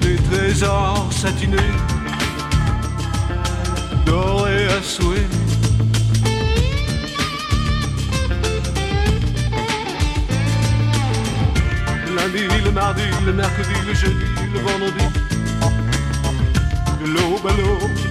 des 0.00 0.16
trésors 0.30 1.08
satinés, 1.12 1.56
dorés 4.06 4.66
à 4.66 4.82
souhait. 4.82 5.28
Lundi, 12.16 12.44
le 12.64 12.70
mardi, 12.72 13.02
le 13.26 13.32
mercredi, 13.32 13.74
le 13.86 13.94
jeudi, 13.94 14.24
le 14.54 14.60
vendredi, 14.60 15.04
de 17.36 17.62
l'aube 17.62 18.07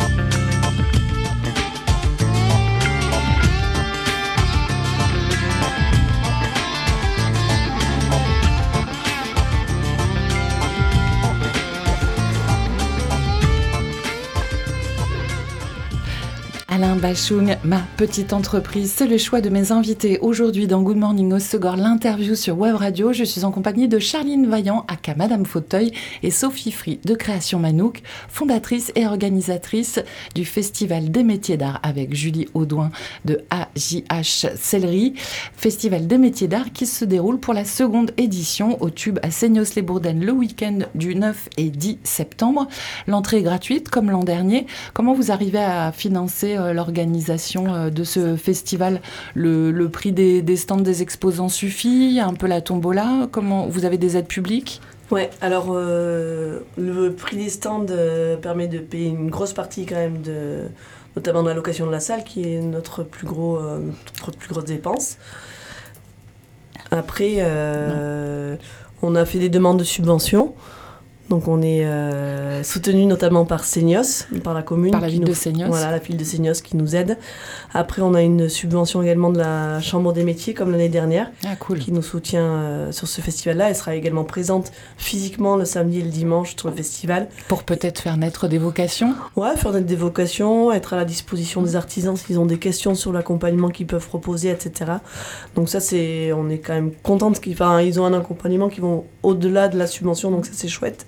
Bachung, 17.00 17.58
ma 17.64 17.82
petite 17.98 18.34
entreprise, 18.34 18.94
c'est 18.96 19.08
le 19.08 19.18
choix 19.18 19.42
de 19.42 19.50
mes 19.50 19.72
invités 19.72 20.20
aujourd'hui 20.20 20.68
dans 20.68 20.82
Good 20.82 20.98
Morning 20.98 21.34
Osegor, 21.34 21.76
l'interview 21.76 22.36
sur 22.36 22.58
Web 22.58 22.76
Radio. 22.76 23.14
Je 23.14 23.24
suis 23.24 23.44
en 23.44 23.52
compagnie 23.52 23.88
de 23.88 24.00
Charline 24.00 24.48
Vaillant, 24.48 24.86
aka 24.88 25.14
Madame 25.16 25.46
Fauteuil, 25.46 25.92
et 26.24 26.32
Sophie 26.32 26.72
Free 26.72 27.00
de 27.04 27.14
Création 27.14 27.60
Manouk, 27.60 28.02
fondatrice 28.30 28.92
et 28.96 29.06
organisatrice 29.06 30.00
du 30.34 30.46
Festival 30.46 31.12
des 31.12 31.24
métiers 31.24 31.58
d'art 31.58 31.80
avec 31.84 32.16
Julie 32.16 32.48
Audouin 32.54 32.90
de 33.26 33.42
AJH 33.50 34.48
Sellerie. 34.56 35.14
Festival 35.56 36.08
des 36.08 36.18
métiers 36.18 36.48
d'art 36.48 36.72
qui 36.74 36.86
se 36.86 37.06
déroule 37.06 37.40
pour 37.40 37.54
la 37.54 37.66
seconde 37.66 38.12
édition 38.18 38.82
au 38.82 38.90
tube 38.90 39.20
à 39.24 39.32
Seignos-les-Bourdaines 39.32 40.24
le 40.24 40.32
week-end 40.32 40.80
du 40.96 41.16
9 41.16 41.50
et 41.58 41.70
10 41.70 42.00
septembre. 42.04 42.68
L'entrée 43.08 43.38
est 43.38 43.44
gratuite 43.44 43.90
comme 43.90 44.10
l'an 44.10 44.24
dernier. 44.24 44.68
Comment 44.94 45.14
vous 45.14 45.32
arrivez 45.32 45.60
à 45.60 45.92
financer 45.92 46.56
euh, 46.58 46.74
l'organisation 46.88 47.74
euh, 47.74 47.90
de 47.90 48.04
ce 48.04 48.36
festival 48.36 49.02
le, 49.36 49.72
le 49.72 49.90
prix 49.90 50.12
des, 50.12 50.42
des 50.42 50.56
stands 50.56 50.78
des 50.78 51.02
exposants 51.02 51.50
suffit 51.50 52.20
Un 52.20 52.34
peu 52.34 52.48
la 52.48 52.62
tombola 52.62 53.28
Comment 53.32 53.68
Vous 53.68 53.86
avez 53.86 53.98
des 53.98 54.18
aides 54.18 54.28
publiques? 54.28 54.82
Ouais, 55.12 55.30
alors 55.42 55.68
euh, 55.72 56.60
le 56.78 57.14
prix 57.14 57.38
des 57.38 57.50
stands 57.50 57.86
euh, 57.90 58.36
permet 58.36 58.68
de 58.68 58.80
payer 58.80 59.08
une 59.08 59.30
grosse 59.30 59.54
partie 59.54 59.86
quand 59.86 59.96
même 59.96 60.22
de 60.22 60.64
notamment 61.16 61.44
de 61.44 61.48
la 61.50 61.54
location 61.56 61.88
de 61.88 61.92
la 61.92 62.00
salle 62.00 62.24
qui 62.24 62.44
est 62.44 62.62
notre 62.62 63.04
plus 63.04 63.26
gros 63.26 63.58
euh, 63.58 63.80
notre 64.26 64.38
plus 64.38 64.50
grosse 64.50 64.66
dépense. 64.66 65.18
Après 66.92 67.36
euh, 67.40 68.56
on 69.02 69.16
a 69.16 69.26
fait 69.26 69.40
des 69.40 69.50
demandes 69.50 69.80
de 69.80 69.84
subventions. 69.84 70.54
Donc 71.30 71.48
on 71.50 71.62
est 71.62 71.86
euh, 71.86 72.64
soutenu 72.64 73.06
notamment 73.06 73.44
par 73.46 73.66
Seignos, 73.66 74.26
par 74.44 74.54
la 74.54 74.62
commune. 74.64 74.92
Par 74.92 75.02
la 75.02 75.10
ville 75.10 75.22
nous- 75.22 75.28
de 75.28 75.34
Seignos. 75.34 75.68
Voilà, 75.68 75.92
la 75.92 75.98
ville 76.00 76.16
de 76.18 76.24
Seignos 76.24 76.62
qui 76.64 76.78
nous 76.78 76.96
aide. 76.96 77.18
Après 77.74 78.02
on 78.02 78.14
a 78.14 78.22
une 78.22 78.48
subvention 78.48 79.02
également 79.02 79.30
de 79.30 79.38
la 79.40 79.82
Chambre 79.82 80.14
des 80.14 80.24
métiers 80.24 80.54
comme 80.54 80.72
l'année 80.72 80.88
dernière 80.90 81.30
Ah, 81.46 81.56
cool. 81.60 81.80
qui 81.80 81.92
nous 81.92 82.02
soutient 82.02 82.46
euh, 82.46 82.92
sur 82.94 83.08
ce 83.08 83.20
festival-là. 83.22 83.70
Elle 83.70 83.76
sera 83.76 83.94
également 83.96 84.24
présente 84.24 84.72
physiquement 84.98 85.58
le 85.58 85.66
samedi 85.66 86.00
et 86.00 86.04
le 86.04 86.10
dimanche 86.10 86.56
sur 86.58 86.70
le 86.70 86.76
festival. 86.76 87.28
Pour 87.50 87.64
peut-être 87.64 88.00
faire 88.00 88.16
naître 88.18 88.48
des 88.48 88.58
vocations 88.58 89.14
Ouais, 89.36 89.56
faire 89.58 89.74
des 89.74 89.96
vocations, 89.96 90.72
être 90.72 90.94
à 90.94 90.96
la 90.98 91.06
disposition 91.06 91.62
des 91.62 91.76
artisans 91.76 92.16
s'ils 92.16 92.40
ont 92.40 92.46
des 92.46 92.58
questions 92.60 92.96
sur 92.96 93.12
l'accompagnement 93.12 93.70
qu'ils 93.70 93.88
peuvent 93.88 94.08
proposer, 94.08 94.50
etc. 94.50 94.92
Donc 95.56 95.68
ça, 95.70 95.80
c'est, 95.80 96.32
on 96.32 96.50
est 96.50 96.60
quand 96.60 96.74
même 96.74 96.92
contente 97.04 97.40
qu'ils, 97.42 97.54
enfin, 97.54 97.82
ils 97.82 98.00
ont 98.00 98.06
un 98.06 98.14
accompagnement 98.14 98.70
qui 98.70 98.80
vont 98.80 99.04
au-delà 99.28 99.68
de 99.68 99.78
la 99.78 99.88
subvention, 99.88 100.32
donc 100.32 100.46
ça 100.46 100.52
c'est 100.54 100.68
chouette. 100.68 101.06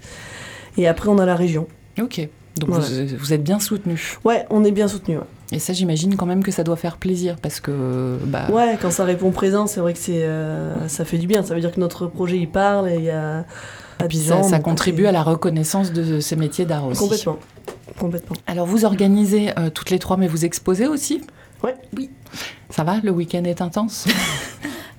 Et 0.78 0.88
après, 0.88 1.10
on 1.10 1.18
a 1.18 1.26
la 1.26 1.36
région. 1.36 1.68
Ok. 2.02 2.28
Donc 2.58 2.70
Voilà. 2.70 2.86
vous, 2.86 3.18
vous 3.18 3.34
êtes 3.34 3.44
bien 3.44 3.60
soutenu. 3.60 4.18
Ouais, 4.26 4.46
on 4.50 4.64
est 4.64 4.72
bien 4.72 4.88
soutenu. 4.88 5.18
Ouais. 5.18 5.24
Et 5.52 5.60
ça, 5.60 5.74
j'imagine 5.74 6.16
quand 6.16 6.26
même 6.26 6.44
que 6.44 6.52
ça 6.52 6.64
doit 6.64 6.76
faire 6.76 6.98
plaisir 6.98 7.38
parce 7.42 7.60
que. 7.60 8.18
Bah, 8.26 8.48
Ouais, 8.52 8.78
quand 8.82 8.92
ça 8.92 9.04
répond 9.06 9.32
présent, 9.32 9.66
c'est 9.68 9.80
vrai 9.80 9.94
que 9.94 10.00
c'est, 10.00 10.24
euh, 10.24 10.88
ça 10.88 11.06
fait 11.06 11.18
du 11.18 11.26
bien. 11.28 11.44
Ça 11.44 11.56
veut 11.56 11.62
dire 11.62 11.72
que 11.72 11.80
notre 11.80 12.08
projet 12.08 12.38
il 12.38 12.50
parle 12.50 12.90
et 12.90 12.96
il 12.98 13.04
y 13.04 13.10
a. 13.10 13.46
et 14.04 14.08
puis 14.08 14.18
ça, 14.18 14.60
contribue 14.60 15.06
à 15.06 15.12
la 15.12 15.24
reconnaissance 15.24 15.92
de 15.94 16.20
ces 16.20 16.36
métiers 16.36 16.66
d'art 16.66 16.86
aussi. 16.86 17.00
Complètement. 17.00 17.40
Complètement. 17.98 18.36
Alors 18.48 18.66
vous 18.68 18.86
organisez 18.86 19.50
euh, 19.58 19.70
toutes 19.70 19.90
les 19.90 20.00
trois, 20.00 20.18
mais 20.18 20.28
vous 20.28 20.46
exposez 20.46 20.88
aussi? 20.88 21.22
Ouais. 21.64 21.76
Oui. 21.98 22.10
Ça 22.70 22.84
va? 22.84 23.00
Le 23.04 23.12
week-end 23.12 23.44
est 23.44 23.62
intense? 23.62 24.06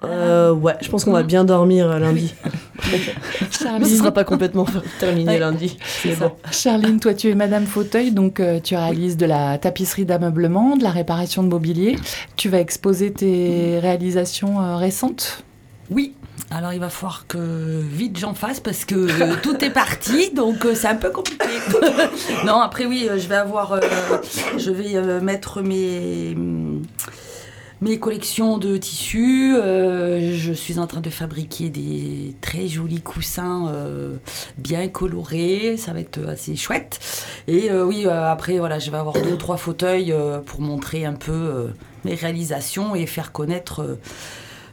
Euh, 0.02 0.52
ouais, 0.52 0.74
je 0.80 0.88
pense 0.88 1.04
qu'on 1.04 1.12
va 1.12 1.22
bien 1.22 1.44
dormir 1.44 1.90
euh, 1.90 1.98
lundi. 1.98 2.34
Mais 2.92 2.98
ce 3.50 3.64
Charline, 3.64 3.86
sera 3.86 4.10
pas 4.12 4.24
complètement 4.24 4.66
terminé 4.98 5.32
Ouais. 5.32 5.38
lundi. 5.38 5.78
Bon. 6.18 6.32
Charline, 6.50 7.00
toi 7.00 7.14
tu 7.14 7.28
es 7.30 7.34
Madame 7.34 7.66
Fauteuil, 7.66 8.12
donc 8.12 8.40
euh, 8.40 8.60
tu 8.60 8.74
réalises 8.76 9.16
de 9.16 9.26
la 9.26 9.58
tapisserie 9.58 10.04
d'ameublement, 10.04 10.76
de 10.76 10.82
la 10.82 10.90
réparation 10.90 11.42
de 11.42 11.48
mobilier. 11.48 11.96
Tu 12.36 12.48
vas 12.48 12.60
exposer 12.60 13.12
tes 13.12 13.78
réalisations 13.80 14.60
euh, 14.60 14.76
récentes? 14.76 15.44
Oui. 15.90 16.14
Alors 16.52 16.72
il 16.72 16.80
va 16.80 16.88
falloir 16.88 17.26
que 17.28 17.38
vite 17.80 18.18
j'en 18.18 18.34
fasse 18.34 18.58
parce 18.58 18.84
que 18.84 18.94
euh, 18.94 19.34
tout 19.42 19.62
est 19.64 19.70
parti, 19.70 20.30
donc 20.34 20.64
euh, 20.64 20.74
c'est 20.74 20.88
un 20.88 20.96
peu 20.96 21.10
compliqué. 21.10 21.46
non, 22.46 22.60
après 22.60 22.86
oui, 22.86 23.06
euh, 23.08 23.18
je 23.18 23.28
vais 23.28 23.36
avoir, 23.36 23.72
euh, 23.72 23.80
je 24.58 24.70
vais 24.70 24.96
euh, 24.96 25.20
mettre 25.20 25.62
mes 25.62 26.36
mes 27.80 27.98
collections 27.98 28.58
de 28.58 28.76
tissus. 28.76 29.54
euh, 29.56 30.34
je 30.36 30.52
suis 30.52 30.78
en 30.78 30.86
train 30.86 31.00
de 31.00 31.10
fabriquer 31.10 31.70
des 31.70 32.34
très 32.40 32.66
jolis 32.68 33.00
coussins 33.00 33.68
euh, 33.68 34.16
bien 34.58 34.88
colorés. 34.88 35.76
Ça 35.76 35.92
va 35.92 36.00
être 36.00 36.20
assez 36.28 36.56
chouette. 36.56 37.00
Et 37.48 37.70
euh, 37.70 37.84
oui, 37.84 38.02
euh, 38.06 38.30
après 38.30 38.58
voilà, 38.58 38.78
je 38.78 38.90
vais 38.90 38.98
avoir 38.98 39.14
deux 39.20 39.32
ou 39.32 39.36
trois 39.36 39.56
fauteuils 39.56 40.12
euh, 40.12 40.40
pour 40.40 40.60
montrer 40.60 41.04
un 41.04 41.14
peu 41.14 41.32
euh, 41.32 41.68
mes 42.04 42.14
réalisations 42.14 42.94
et 42.94 43.06
faire 43.06 43.32
connaître. 43.32 43.80
euh, 43.82 43.98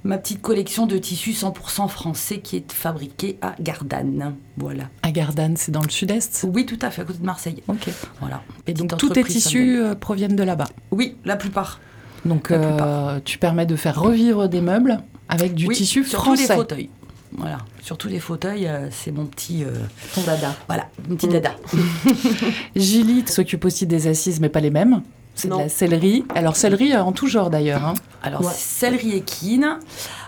ma 0.03 0.17
petite 0.17 0.41
collection 0.41 0.85
de 0.85 0.97
tissus 0.97 1.31
100% 1.31 1.89
français 1.89 2.37
qui 2.39 2.55
est 2.55 2.71
fabriquée 2.71 3.37
à 3.41 3.55
Gardanne. 3.59 4.35
Voilà. 4.55 4.83
À 5.01 5.11
Gardanne, 5.11 5.57
c'est 5.57 5.71
dans 5.71 5.81
le 5.81 5.89
sud-est? 5.89 6.45
Oui, 6.53 6.65
tout 6.65 6.77
à 6.81 6.91
fait, 6.91 7.01
à 7.01 7.05
côté 7.05 7.19
de 7.19 7.25
Marseille. 7.25 7.61
Ok. 7.67 7.89
Voilà. 8.21 8.41
Et 8.67 8.73
donc 8.73 8.95
tous 8.95 9.09
tes 9.09 9.23
tissus 9.23 9.79
euh, 9.81 9.95
proviennent 9.95 10.35
de 10.37 10.43
là-bas? 10.43 10.67
Oui, 10.91 11.17
la 11.25 11.35
plupart. 11.35 11.81
Donc 12.25 12.51
euh, 12.51 13.19
tu 13.24 13.38
permets 13.38 13.65
de 13.65 13.75
faire 13.75 14.00
revivre 14.00 14.47
des 14.50 14.62
meubles 14.62 15.00
avec 15.29 15.53
du 15.53 15.67
oui, 15.67 15.75
tissu 15.75 16.03
surtout 16.03 16.31
les 16.31 16.38
français. 16.38 16.55
fauteuils. 16.55 16.89
Voilà, 17.38 17.57
surtout 17.81 18.07
les 18.07 18.19
fauteuils, 18.19 18.67
euh, 18.67 18.88
c'est 18.89 19.12
mon 19.12 19.25
petit, 19.25 19.63
euh, 19.63 19.67
Ton 20.15 20.21
dada. 20.24 20.55
voilà, 20.67 20.88
mon 21.09 21.15
petit 21.17 21.27
dada. 21.27 21.51
Gilly 22.75 23.24
s'occupe 23.27 23.65
aussi 23.65 23.86
des 23.86 24.07
assises, 24.07 24.39
mais 24.39 24.50
pas 24.50 24.59
les 24.62 24.69
mêmes. 24.69 25.01
C'est 25.36 25.50
de 25.50 25.55
la 25.55 25.69
sellerie. 25.69 26.25
Alors 26.33 26.55
sellerie 26.55 26.93
euh, 26.93 27.03
en 27.03 27.12
tout 27.12 27.27
genre 27.27 27.50
d'ailleurs. 27.51 27.86
hein. 27.86 27.93
Alors, 28.24 28.41
Ouais. 28.41 28.51
céleri 28.55 29.12
équine. 29.17 29.77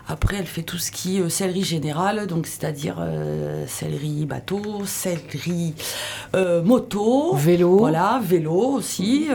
Après, 0.07 0.37
elle 0.37 0.45
fait 0.45 0.61
tout 0.61 0.77
ce 0.77 0.91
qui 0.91 1.17
est 1.17 1.21
euh, 1.21 1.29
céleri 1.29 1.63
générale, 1.63 2.27
donc 2.27 2.45
c'est-à-dire 2.47 2.97
euh, 2.99 3.65
céleri 3.67 4.25
bateau, 4.25 4.61
céleri 4.85 5.73
euh, 6.35 6.61
moto, 6.63 7.33
Vélo. 7.35 7.77
voilà, 7.79 8.19
vélo 8.23 8.53
aussi. 8.53 9.27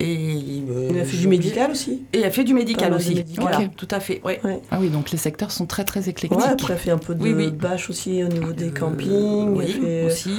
Et, 0.00 0.62
euh, 0.70 0.88
Il 0.90 0.98
a 0.98 1.04
fait 1.04 1.16
du 1.18 1.28
médical 1.28 1.70
aussi. 1.70 2.02
Et 2.12 2.20
elle 2.20 2.32
fait 2.32 2.44
du 2.44 2.54
médical 2.54 2.92
aussi. 2.94 3.14
médical. 3.14 3.42
Voilà, 3.50 3.68
tout 3.76 3.88
à 3.90 4.00
fait. 4.00 4.20
Ouais. 4.24 4.40
Ah 4.70 4.78
oui, 4.80 4.88
donc 4.88 5.10
les 5.10 5.18
secteurs 5.18 5.50
sont 5.50 5.66
très 5.66 5.84
très 5.84 6.08
éclectiques. 6.08 6.38
Ouais, 6.40 6.46
après, 6.48 6.72
elle 6.72 6.78
fait 6.78 6.90
un 6.90 6.98
peu 6.98 7.14
de 7.14 7.22
Oui, 7.22 7.32
oui. 7.36 7.50
bâche 7.50 7.90
aussi 7.90 8.22
au 8.24 8.28
niveau 8.28 8.52
des 8.52 8.68
Euh, 8.68 8.70
campings. 8.72 9.48
oui, 9.56 9.64
elle 9.66 9.80
fait 9.82 10.04
aussi. 10.06 10.30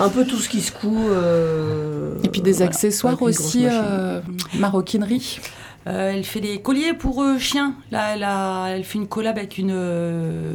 un 0.00 0.08
peu 0.08 0.24
tout 0.24 0.36
ce 0.38 0.48
qui 0.48 0.60
se 0.60 0.72
coud. 0.72 0.92
euh, 0.96 2.14
Et 2.24 2.28
puis 2.28 2.40
des 2.40 2.52
voilà, 2.52 2.66
accessoires 2.66 3.20
aussi, 3.22 3.66
euh, 3.66 4.20
maroquinerie. 4.58 5.40
Euh, 5.88 6.12
elle 6.14 6.24
fait 6.24 6.40
des 6.40 6.60
colliers 6.60 6.94
pour 6.94 7.22
euh, 7.22 7.38
chiens. 7.38 7.74
Là, 7.90 8.14
elle, 8.14 8.22
a- 8.22 8.68
elle 8.68 8.84
fait 8.84 8.98
une 8.98 9.08
collab 9.08 9.36
avec 9.36 9.58
une, 9.58 9.72
euh, 9.74 10.54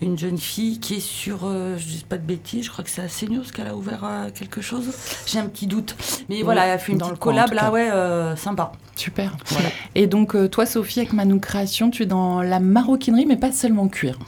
une 0.00 0.16
jeune 0.18 0.38
fille 0.38 0.78
qui 0.78 0.94
est 0.96 1.00
sur, 1.00 1.40
euh, 1.44 1.76
je 1.76 1.84
dis 1.86 2.04
pas 2.08 2.18
de 2.18 2.22
bêtises, 2.22 2.66
je 2.66 2.70
crois 2.70 2.84
que 2.84 2.90
c'est 2.90 3.02
à 3.02 3.08
Seignos 3.08 3.50
qu'elle 3.52 3.66
a 3.66 3.74
ouvert 3.76 4.04
euh, 4.04 4.30
quelque 4.32 4.60
chose. 4.60 4.90
J'ai 5.26 5.38
un 5.38 5.46
petit 5.46 5.66
doute. 5.66 5.96
Mais 6.28 6.42
voilà, 6.42 6.66
elle 6.66 6.72
a 6.72 6.78
fait 6.78 6.92
une 6.92 6.98
Dans 6.98 7.06
petite 7.06 7.18
le 7.18 7.22
collab 7.24 7.52
là, 7.52 7.70
ouais, 7.72 7.90
euh, 7.90 8.36
sympa. 8.36 8.72
Super. 8.96 9.36
Voilà. 9.48 9.68
Et 9.94 10.06
donc 10.06 10.34
euh, 10.36 10.48
toi 10.48 10.66
Sophie, 10.66 11.00
avec 11.00 11.12
Manou 11.12 11.40
Création, 11.40 11.90
tu 11.90 12.04
es 12.04 12.06
dans 12.06 12.42
la 12.42 12.60
maroquinerie, 12.60 13.26
mais 13.26 13.36
pas 13.36 13.50
seulement 13.52 13.88
cuir. 13.88 14.18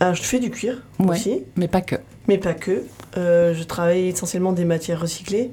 Alors, 0.00 0.14
je 0.14 0.22
fais 0.22 0.38
du 0.38 0.50
cuir 0.50 0.82
Ouais. 1.00 1.10
aussi, 1.16 1.40
Mais 1.56 1.66
pas 1.66 1.80
que. 1.80 1.96
mais 2.28 2.38
pas 2.38 2.54
que. 2.54 2.84
Euh, 3.16 3.52
je 3.54 3.62
travaille 3.64 4.06
essentiellement 4.08 4.52
des 4.52 4.64
matières 4.64 5.00
recyclées. 5.00 5.50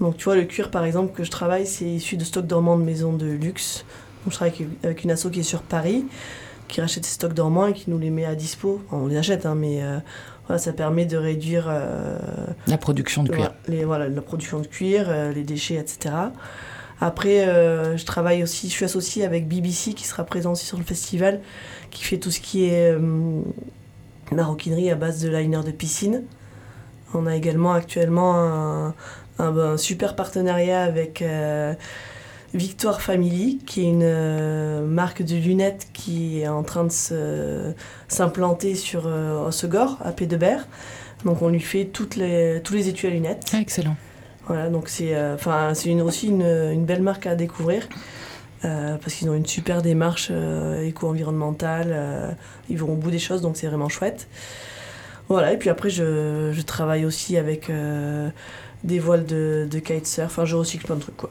Donc, 0.00 0.16
tu 0.16 0.24
vois, 0.24 0.36
le 0.36 0.44
cuir, 0.44 0.70
par 0.70 0.84
exemple, 0.84 1.12
que 1.12 1.24
je 1.24 1.30
travaille, 1.30 1.66
c'est 1.66 1.86
issu 1.86 2.16
de 2.16 2.22
stocks 2.24 2.46
dormants 2.46 2.78
de 2.78 2.84
maisons 2.84 3.12
de 3.12 3.26
luxe. 3.26 3.84
Donc, 4.24 4.32
je 4.32 4.36
travaille 4.36 4.54
avec- 4.54 4.68
avec 4.84 5.04
une 5.04 5.10
asso 5.10 5.26
qui 5.32 5.40
est 5.40 5.42
sur 5.42 5.62
Paris, 5.62 6.04
qui 6.70 6.80
rachète 6.80 7.04
ces 7.04 7.14
stocks 7.14 7.34
dormants 7.34 7.66
et 7.66 7.72
qui 7.72 7.90
nous 7.90 7.98
les 7.98 8.10
met 8.10 8.24
à 8.24 8.34
dispo. 8.34 8.80
Enfin, 8.86 9.02
on 9.02 9.06
les 9.06 9.16
achète, 9.16 9.44
hein, 9.46 9.54
mais 9.54 9.82
euh, 9.82 9.98
voilà, 10.46 10.58
ça 10.58 10.72
permet 10.72 11.04
de 11.04 11.16
réduire 11.16 11.66
euh, 11.68 12.16
La 12.66 12.78
production 12.78 13.22
de 13.22 13.30
cuir. 13.30 13.52
les, 13.68 13.84
voilà, 13.84 14.08
la 14.08 14.20
production 14.22 14.60
de 14.60 14.66
cuir, 14.66 15.06
euh, 15.08 15.32
les 15.32 15.42
déchets, 15.42 15.74
etc. 15.74 16.14
Après, 17.02 17.46
je 17.96 18.04
travaille 18.04 18.42
aussi, 18.42 18.68
je 18.68 18.72
suis 18.72 18.84
associée 18.84 19.24
avec 19.24 19.48
BBC 19.48 19.94
qui 19.94 20.06
sera 20.06 20.22
présent 20.24 20.52
aussi 20.52 20.66
sur 20.66 20.76
le 20.76 20.84
festival, 20.84 21.40
qui 21.90 22.04
fait 22.04 22.18
tout 22.18 22.30
ce 22.30 22.40
qui 22.40 22.66
est 22.66 22.94
maroquinerie 24.32 24.90
à 24.90 24.96
base 24.96 25.22
de 25.22 25.28
liner 25.30 25.60
de 25.64 25.70
piscine. 25.70 26.24
On 27.14 27.26
a 27.26 27.34
également 27.36 27.72
actuellement 27.72 28.34
un, 28.34 28.94
un- 29.38 29.56
un 29.58 29.76
super 29.78 30.14
partenariat 30.14 30.82
avec 30.82 31.24
Victoire 32.52 33.00
Family, 33.00 33.58
qui 33.64 33.82
est 33.82 33.88
une 33.88 34.02
euh, 34.02 34.84
marque 34.84 35.22
de 35.22 35.36
lunettes 35.36 35.86
qui 35.92 36.40
est 36.40 36.48
en 36.48 36.62
train 36.64 36.84
de 36.84 36.90
se- 36.92 37.72
s'implanter 38.08 38.74
sur 38.74 39.04
euh, 39.06 39.48
à 40.04 40.12
Pédebert. 40.12 40.66
Donc 41.24 41.42
on 41.42 41.48
lui 41.48 41.60
fait 41.60 41.84
toutes 41.84 42.16
les, 42.16 42.60
tous 42.64 42.74
les 42.74 42.88
étuis 42.88 43.06
à 43.06 43.10
lunettes. 43.10 43.44
Ah, 43.52 43.60
excellent. 43.60 43.96
Voilà, 44.46 44.68
donc 44.68 44.88
c'est 44.88 45.14
euh, 45.14 45.34
enfin 45.36 45.74
c'est 45.74 45.90
une, 45.90 46.00
aussi 46.02 46.26
une, 46.28 46.42
une 46.42 46.84
belle 46.84 47.02
marque 47.02 47.26
à 47.26 47.36
découvrir 47.36 47.88
euh, 48.64 48.96
parce 48.96 49.14
qu'ils 49.14 49.28
ont 49.30 49.34
une 49.34 49.46
super 49.46 49.80
démarche 49.80 50.32
éco-environnementale, 50.82 52.36
ils 52.68 52.76
vont 52.78 52.92
au 52.92 52.96
bout 52.96 53.10
des 53.12 53.20
choses 53.20 53.42
donc 53.42 53.56
c'est 53.56 53.68
vraiment 53.68 53.88
chouette. 53.88 54.26
Voilà, 55.28 55.52
et 55.52 55.56
puis 55.56 55.70
après 55.70 55.90
je, 55.90 56.50
je 56.52 56.62
travaille 56.62 57.04
aussi 57.04 57.36
avec 57.36 57.70
des 58.82 58.98
voiles 58.98 59.24
de, 59.26 59.68
de 59.70 59.78
kitesurf, 59.78 60.26
enfin 60.26 60.44
je 60.44 60.56
recycle 60.56 60.86
plein 60.86 60.96
de 60.96 61.02
trucs 61.02 61.16
quoi. 61.16 61.30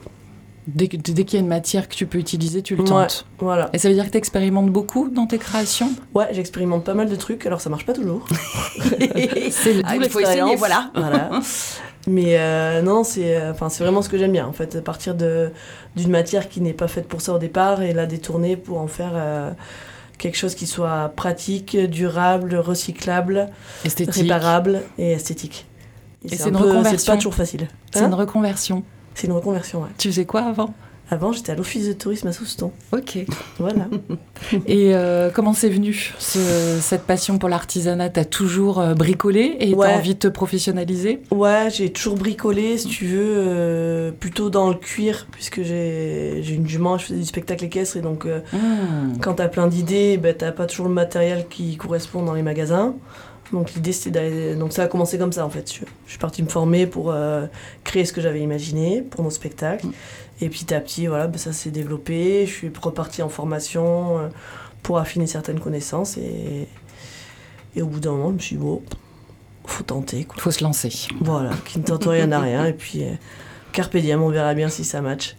Dès, 0.66 0.86
qu'il 0.88 1.34
y 1.34 1.36
a 1.36 1.40
une 1.40 1.46
matière 1.48 1.88
que 1.88 1.94
tu 1.94 2.06
peux 2.06 2.18
utiliser, 2.18 2.62
tu 2.62 2.76
le 2.76 2.82
Ouais. 2.82 2.88
tentes. 2.88 3.26
Voilà, 3.38 3.70
Et 3.72 3.78
ça 3.78 3.88
veut 3.88 3.94
dire 3.94 4.04
que 4.06 4.10
tu 4.10 4.18
expérimentes 4.18 4.70
beaucoup 4.70 5.08
dans 5.08 5.26
tes 5.26 5.38
créations? 5.38 5.90
Ouais, 6.14 6.28
j'expérimente 6.32 6.84
pas 6.84 6.94
mal 6.94 7.08
de 7.08 7.16
trucs, 7.16 7.44
alors 7.46 7.60
ça 7.60 7.70
marche 7.70 7.86
pas 7.86 7.92
toujours. 7.94 8.24
C'est 9.50 9.80
Ah, 9.84 9.96
d'où 9.96 10.02
il 10.02 10.10
faut 10.10 10.20
essayer, 10.20 10.56
voilà. 10.56 10.90
Voilà. 10.94 11.30
Mais 12.06 12.38
euh, 12.38 12.80
non, 12.82 13.04
c'est 13.04 13.36
euh, 13.36 13.52
c'est 13.68 13.82
vraiment 13.84 14.00
ce 14.02 14.08
que 14.08 14.16
j'aime 14.16 14.32
bien 14.32 14.46
en 14.46 14.52
fait, 14.52 14.76
à 14.76 14.80
partir 14.80 15.14
d'une 15.14 15.50
matière 16.08 16.48
qui 16.48 16.60
n'est 16.62 16.72
pas 16.72 16.88
faite 16.88 17.06
pour 17.08 17.20
ça 17.20 17.34
au 17.34 17.38
départ 17.38 17.82
et 17.82 17.92
la 17.92 18.06
détourner 18.06 18.56
pour 18.56 18.78
en 18.80 18.86
faire 18.86 19.12
euh, 19.14 19.50
quelque 20.18 20.36
chose 20.36 20.54
qui 20.54 20.66
soit 20.66 21.12
pratique, 21.14 21.76
durable, 21.76 22.54
recyclable, 22.56 23.48
esthétique. 23.84 24.22
réparable 24.22 24.82
et 24.98 25.12
esthétique. 25.12 25.66
Et 26.24 26.36
c'est 26.36 26.44
un 26.44 26.48
une 26.48 26.52
peu- 26.58 26.64
reconversion. 26.68 26.98
C'est 26.98 27.06
pas 27.12 27.16
toujours 27.16 27.34
facile. 27.34 27.68
C'est 27.92 28.00
Hein 28.00 28.06
une 28.08 28.14
reconversion. 28.14 28.82
C'est 29.20 29.26
une 29.26 29.34
reconversion, 29.34 29.82
ouais. 29.82 29.88
Tu 29.98 30.08
faisais 30.08 30.24
quoi 30.24 30.40
avant? 30.44 30.72
Avant, 31.10 31.30
j'étais 31.32 31.52
à 31.52 31.54
l'office 31.56 31.86
de 31.88 31.92
tourisme 31.92 32.28
à 32.28 32.32
Souston. 32.32 32.70
Ok. 32.92 33.18
Voilà. 33.58 33.86
Et 34.66 34.94
euh, 34.94 35.28
comment 35.34 35.52
c'est 35.52 35.68
venu 35.68 36.14
ce- 36.18 36.78
cette 36.80 37.02
passion 37.02 37.36
pour 37.36 37.50
l'artisanat? 37.50 38.08
T'as 38.08 38.24
toujours 38.24 38.78
euh, 38.80 38.94
bricolé 38.94 39.56
et 39.60 39.74
Ouais. 39.74 39.88
t'as 39.88 39.96
envie 39.98 40.14
de 40.14 40.20
te 40.20 40.28
professionnaliser? 40.28 41.20
Ouais, 41.32 41.68
j'ai 41.70 41.92
toujours 41.92 42.14
bricolé, 42.14 42.78
si 42.78 42.86
tu 42.86 43.04
veux, 43.06 43.18
euh, 43.36 44.10
plutôt 44.12 44.48
dans 44.48 44.68
le 44.70 44.76
cuir, 44.76 45.26
puisque 45.32 45.62
j'ai 45.62 46.42
une 46.54 46.66
jument, 46.66 46.96
je 46.96 47.06
faisais 47.06 47.18
du 47.18 47.26
spectacle 47.26 47.64
équestre, 47.64 47.98
et 47.98 48.00
donc 48.02 48.24
euh, 48.24 48.40
Hmm. 48.54 49.18
quand 49.20 49.34
t'as 49.34 49.48
plein 49.48 49.66
d'idées, 49.66 50.16
ben, 50.16 50.34
t'as 50.34 50.52
pas 50.52 50.64
toujours 50.66 50.88
le 50.88 50.94
matériel 50.94 51.46
qui 51.50 51.76
correspond 51.76 52.22
dans 52.22 52.34
les 52.34 52.42
magasins. 52.42 52.94
Donc 53.52 53.72
l'idée 53.74 53.92
c'était 53.92 54.10
d'aller. 54.10 54.54
Donc 54.54 54.72
ça 54.72 54.84
a 54.84 54.86
commencé 54.86 55.18
comme 55.18 55.32
ça 55.32 55.44
en 55.44 55.50
fait. 55.50 55.72
Je, 55.72 55.80
je 56.06 56.10
suis 56.10 56.18
partie 56.18 56.42
me 56.42 56.48
former 56.48 56.86
pour 56.86 57.10
euh, 57.10 57.46
créer 57.84 58.04
ce 58.04 58.12
que 58.12 58.20
j'avais 58.20 58.40
imaginé 58.40 59.02
pour 59.02 59.22
mon 59.22 59.30
spectacle. 59.30 59.86
Mm. 59.86 59.92
Et 60.42 60.48
petit 60.48 60.72
à 60.72 60.80
petit, 60.80 61.06
voilà, 61.06 61.26
ben, 61.26 61.38
ça 61.38 61.52
s'est 61.52 61.70
développé. 61.70 62.46
Je 62.46 62.52
suis 62.52 62.72
repartie 62.80 63.22
en 63.22 63.28
formation 63.28 64.18
euh, 64.18 64.28
pour 64.82 64.98
affiner 64.98 65.26
certaines 65.26 65.60
connaissances. 65.60 66.16
Et, 66.16 66.66
et 67.76 67.82
au 67.82 67.86
bout 67.86 68.00
d'un 68.00 68.12
moment, 68.12 68.28
je 68.30 68.34
me 68.34 68.38
suis 68.38 68.56
dit, 68.56 68.62
bon, 68.62 68.82
faut 69.66 69.84
tenter 69.84 70.24
quoi. 70.24 70.36
Faut 70.42 70.50
se 70.50 70.64
lancer. 70.64 70.90
Voilà, 71.20 71.50
qui 71.66 71.78
ne 71.78 71.84
tente 71.84 72.04
rien 72.04 72.26
n'a 72.26 72.40
rien. 72.40 72.64
Et 72.66 72.72
puis, 72.72 73.04
euh, 73.04 73.12
carpe 73.72 73.96
diem, 73.96 74.22
on 74.22 74.30
verra 74.30 74.54
bien 74.54 74.68
si 74.68 74.84
ça 74.84 75.00
match. 75.00 75.36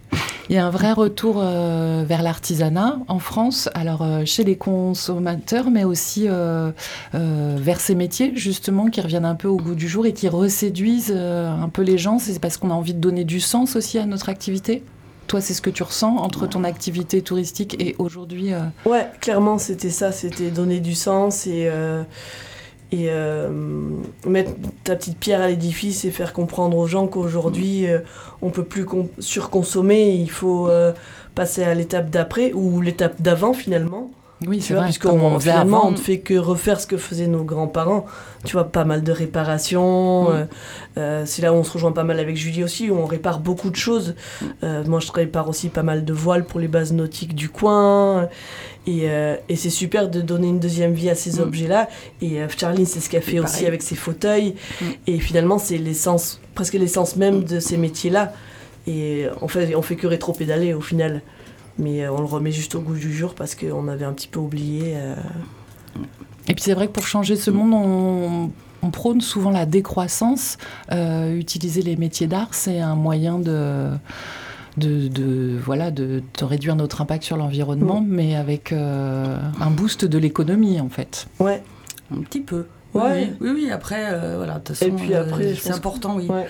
Il 0.49 0.55
y 0.55 0.57
a 0.57 0.65
un 0.65 0.69
vrai 0.69 0.91
retour 0.91 1.35
euh, 1.37 2.03
vers 2.05 2.23
l'artisanat 2.23 2.99
en 3.07 3.19
France, 3.19 3.69
alors 3.73 4.01
euh, 4.01 4.25
chez 4.25 4.43
les 4.43 4.57
consommateurs, 4.57 5.69
mais 5.71 5.83
aussi 5.83 6.25
euh, 6.27 6.71
vers 7.13 7.79
ces 7.79 7.95
métiers 7.95 8.33
justement 8.35 8.89
qui 8.89 8.99
reviennent 9.01 9.25
un 9.25 9.35
peu 9.35 9.47
au 9.47 9.57
goût 9.57 9.75
du 9.75 9.87
jour 9.87 10.05
et 10.05 10.13
qui 10.13 10.27
reséduisent 10.27 11.15
un 11.15 11.69
peu 11.69 11.83
les 11.83 11.97
gens. 11.97 12.19
C'est 12.19 12.39
parce 12.39 12.57
qu'on 12.57 12.71
a 12.71 12.73
envie 12.73 12.93
de 12.93 12.99
donner 12.99 13.23
du 13.23 13.39
sens 13.39 13.75
aussi 13.75 13.97
à 13.97 14.05
notre 14.05 14.29
activité. 14.29 14.83
Toi, 15.27 15.39
c'est 15.39 15.53
ce 15.53 15.61
que 15.61 15.69
tu 15.69 15.83
ressens 15.83 16.17
entre 16.17 16.45
ton 16.47 16.65
activité 16.65 17.21
touristique 17.21 17.77
et 17.79 17.95
aujourd'hui. 17.99 18.53
euh, 18.53 18.59
Ouais, 18.85 19.07
clairement, 19.21 19.57
c'était 19.57 19.89
ça, 19.89 20.11
c'était 20.11 20.51
donner 20.51 20.81
du 20.81 20.93
sens 20.93 21.47
et, 21.47 21.69
et 22.91 23.07
euh, 23.09 23.49
mettre 24.25 24.51
ta 24.83 24.95
petite 24.95 25.17
pierre 25.17 25.41
à 25.41 25.47
l'édifice 25.47 26.03
et 26.05 26.11
faire 26.11 26.33
comprendre 26.33 26.77
aux 26.77 26.87
gens 26.87 27.07
qu'aujourd'hui 27.07 27.87
euh, 27.87 27.99
on 28.41 28.49
peut 28.49 28.65
plus 28.65 28.85
con- 28.85 29.09
surconsommer, 29.19 30.11
il 30.13 30.29
faut 30.29 30.67
euh, 30.67 30.91
passer 31.33 31.63
à 31.63 31.73
l'étape 31.73 32.09
d'après 32.09 32.51
ou 32.53 32.81
l'étape 32.81 33.21
d'avant 33.21 33.53
finalement. 33.53 34.11
Oui, 34.47 34.59
c'est 34.59 34.73
vrai. 34.73 34.85
puisqu'on 34.85 35.39
finalement 35.39 35.85
on 35.87 35.91
ne 35.91 35.97
fait 35.97 36.19
que 36.19 36.33
refaire 36.33 36.79
ce 36.79 36.87
que 36.87 36.97
faisaient 36.97 37.27
nos 37.27 37.43
grands-parents. 37.43 38.05
Tu 38.43 38.53
vois, 38.53 38.71
pas 38.71 38.85
mal 38.85 39.03
de 39.03 39.11
réparations. 39.11 40.23
Mm. 40.23 40.33
euh, 40.33 40.45
euh, 40.97 41.23
c'est 41.27 41.41
là 41.43 41.53
où 41.53 41.57
on 41.57 41.63
se 41.63 41.71
rejoint 41.73 41.91
pas 41.91 42.03
mal 42.03 42.19
avec 42.19 42.35
Julie 42.37 42.63
aussi, 42.63 42.89
où 42.89 42.97
on 42.97 43.05
répare 43.05 43.39
beaucoup 43.39 43.69
de 43.69 43.75
choses. 43.75 44.15
Euh, 44.63 44.83
moi, 44.87 44.99
je 44.99 45.11
répare 45.11 45.47
aussi 45.47 45.69
pas 45.69 45.83
mal 45.83 46.05
de 46.05 46.13
voiles 46.13 46.45
pour 46.45 46.59
les 46.59 46.67
bases 46.67 46.91
nautiques 46.91 47.35
du 47.35 47.49
coin. 47.49 48.29
Et, 48.87 49.01
euh, 49.11 49.35
et 49.47 49.55
c'est 49.55 49.69
super 49.69 50.09
de 50.09 50.21
donner 50.21 50.47
une 50.47 50.59
deuxième 50.59 50.93
vie 50.93 51.11
à 51.11 51.15
ces 51.15 51.39
Mm. 51.39 51.43
objets-là. 51.43 51.87
Et 52.23 52.41
euh, 52.41 52.47
Charline, 52.49 52.87
c'est 52.87 52.99
ce 52.99 53.09
qu'elle 53.11 53.21
fait 53.21 53.39
aussi 53.39 53.67
avec 53.67 53.83
ses 53.83 53.95
fauteuils. 53.95 54.55
Mm. 54.81 54.85
Et 55.05 55.19
finalement, 55.19 55.59
c'est 55.59 55.77
l'essence, 55.77 56.41
presque 56.55 56.73
l'essence 56.73 57.15
même 57.15 57.43
de 57.43 57.59
ces 57.59 57.77
métiers-là. 57.77 58.33
Et 58.87 59.27
en 59.39 59.47
fait, 59.47 59.75
on 59.75 59.83
fait 59.83 59.95
que 59.95 60.07
rétro-pédaler 60.07 60.73
au 60.73 60.81
final. 60.81 61.21
Mais 61.81 62.03
euh, 62.05 62.11
on 62.13 62.19
le 62.19 62.25
remet 62.25 62.51
juste 62.51 62.75
au 62.75 62.79
goût 62.81 62.93
du 62.95 63.11
jour 63.13 63.33
parce 63.35 63.55
qu'on 63.55 63.87
avait 63.89 64.05
un 64.05 64.13
petit 64.13 64.27
peu 64.29 64.39
oublié. 64.39 64.93
euh, 64.95 65.15
Et 66.47 66.53
puis 66.53 66.63
c'est 66.63 66.73
vrai 66.73 66.87
que 66.87 66.91
pour 66.93 67.05
changer 67.07 67.35
ce 67.35 67.51
monde, 67.51 67.73
on, 67.73 68.51
on 68.83 68.91
prône 68.91 69.19
souvent 69.21 69.51
la 69.51 69.65
décroissance. 69.65 70.57
Euh, 70.91 71.35
utiliser 71.35 71.81
les 71.81 71.95
métiers 71.97 72.27
d'art, 72.27 72.49
c'est 72.53 72.79
un 72.79 72.95
moyen 72.95 73.39
de, 73.39 73.89
de, 74.77 75.07
de- 75.07 75.57
voilà, 75.63 75.91
de, 75.91 76.21
de 76.39 76.45
réduire 76.45 76.75
notre 76.75 77.01
impact 77.01 77.23
sur 77.23 77.35
l'environnement, 77.37 78.03
mais 78.07 78.35
avec 78.35 78.71
euh, 78.71 79.37
un 79.59 79.71
boost 79.71 80.05
de 80.05 80.17
l'économie 80.17 80.79
en 80.79 80.89
fait. 80.89 81.27
Ouais, 81.39 81.63
Un 82.15 82.21
petit 82.21 82.41
peu. 82.41 82.65
Ouais. 82.93 83.33
Oui, 83.39 83.49
oui, 83.49 83.61
oui, 83.65 83.71
après, 83.71 84.03
euh, 84.11 84.35
voilà, 84.37 84.55
de 84.55 84.59
toute 84.65 84.81
Et 84.81 84.91
façon, 84.91 84.95
puis 84.97 85.13
après, 85.15 85.45
euh, 85.45 85.55
c'est 85.55 85.71
important, 85.71 86.15
oui. 86.17 86.27
ouais. 86.27 86.45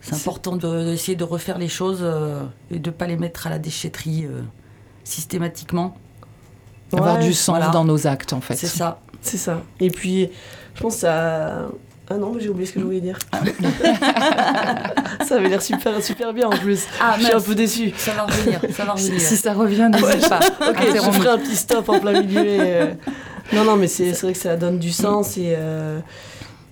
C'est 0.00 0.16
important 0.16 0.56
de- 0.56 0.84
d'essayer 0.90 1.16
de 1.16 1.24
refaire 1.24 1.56
les 1.56 1.68
choses 1.68 2.00
euh, 2.02 2.42
et 2.70 2.78
de 2.78 2.90
ne 2.90 2.94
pas 2.94 3.06
les 3.06 3.16
mettre 3.16 3.46
à 3.46 3.50
la 3.50 3.58
déchetterie 3.58 4.26
systématiquement. 5.04 5.96
Avoir 6.92 7.18
Ouais, 7.18 7.24
du 7.26 7.32
sens 7.32 7.56
voilà. 7.56 7.70
dans 7.72 7.84
nos 7.84 8.06
actes 8.06 8.32
en 8.32 8.40
fait. 8.40 8.54
C'est 8.56 8.66
ça. 8.66 9.00
C'est 9.20 9.36
ça. 9.38 9.62
Et 9.80 9.90
puis, 9.90 10.28
je 10.74 10.80
pense 10.82 10.94
que 10.94 11.00
ça. 11.00 11.66
Ah 12.10 12.14
non, 12.18 12.32
mais 12.34 12.40
j'ai 12.42 12.50
oublié 12.50 12.66
ce 12.66 12.72
que 12.74 12.80
je 12.80 12.84
voulais 12.84 13.00
dire. 13.00 13.18
ça 15.26 15.36
avait 15.36 15.48
l'air 15.48 15.62
super, 15.62 16.02
super 16.02 16.32
bien 16.32 16.48
en 16.48 16.56
plus. 16.56 16.84
Ah, 17.00 17.16
je 17.18 17.24
suis 17.24 17.32
un 17.32 17.40
peu 17.40 17.54
déçue. 17.54 17.92
Ça 17.96 18.12
va 18.12 18.24
revenir, 18.24 18.60
ça 18.76 18.84
va 18.84 18.96
Si, 18.96 19.04
revenir. 19.06 19.20
si 19.26 19.36
ça 19.36 19.52
revient, 19.54 19.90
n'hésite 19.90 20.28
pas. 20.28 20.40
Ok, 20.68 20.78
je 20.94 21.10
ferai 21.10 21.28
un 21.30 21.38
petit 21.38 21.56
stop 21.56 21.88
en 21.88 21.98
plein 22.00 22.20
milieu. 22.20 22.44
et, 22.44 22.60
euh, 22.60 22.86
Non, 23.54 23.64
non, 23.64 23.76
mais 23.76 23.86
c'est 23.88 24.12
c'est 24.14 24.26
vrai 24.26 24.32
que 24.34 24.38
ça 24.38 24.56
donne 24.56 24.78
du 24.78 24.92
sens 24.92 25.36
et, 25.38 25.54
euh, 25.56 25.98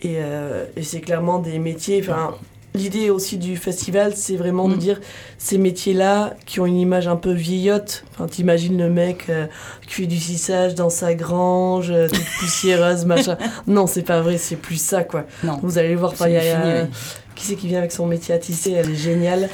et, 0.03 0.17
euh, 0.19 0.67
et 0.77 0.83
c'est 0.83 1.01
clairement 1.01 1.39
des 1.39 1.59
métiers. 1.59 2.01
Enfin, 2.07 2.35
l'idée 2.75 3.11
aussi 3.11 3.37
du 3.39 3.57
festival, 3.57 4.13
c'est 4.17 4.37
vraiment 4.37 4.69
de 4.69 4.75
Mm. 4.75 4.79
dire 4.79 5.01
ces 5.39 5.59
métiers-là 5.59 6.35
qui 6.47 6.61
ont 6.61 6.67
une 6.67 6.79
image 6.79 7.07
un 7.09 7.17
peu 7.17 7.33
vieillotte. 7.33 8.05
Enfin, 8.15 8.27
t'imagines 8.27 8.79
le 8.79 8.89
mec 8.89 9.27
euh, 9.29 9.47
qui 9.87 9.95
fait 9.95 10.07
du 10.07 10.19
cissage 10.19 10.75
dans 10.75 10.89
sa 10.91 11.15
grange, 11.15 11.91
euh, 11.91 12.09
toute 12.09 12.25
poussiéreuse, 12.41 13.05
machin. 13.05 13.37
Non, 13.67 13.87
c'est 13.87 14.03
pas 14.03 14.21
vrai, 14.23 14.39
c'est 14.39 14.57
plus 14.57 14.81
ça, 14.81 15.05
quoi. 15.05 15.25
Non, 15.45 15.59
Vous 15.63 15.79
allez 15.79 15.95
voir, 15.97 16.15
il 16.27 16.33
y 16.33 16.37
a- 16.39 16.83
oui. 16.85 16.91
qui 17.35 17.45
c'est 17.47 17.57
qui 17.57 17.69
vient 17.69 17.79
avec 17.79 17.93
son 17.93 18.07
métier 18.07 18.35
à 18.35 18.39
tisser 18.39 18.73
Elle 18.73 18.91
est 18.91 18.95
géniale. 18.97 19.49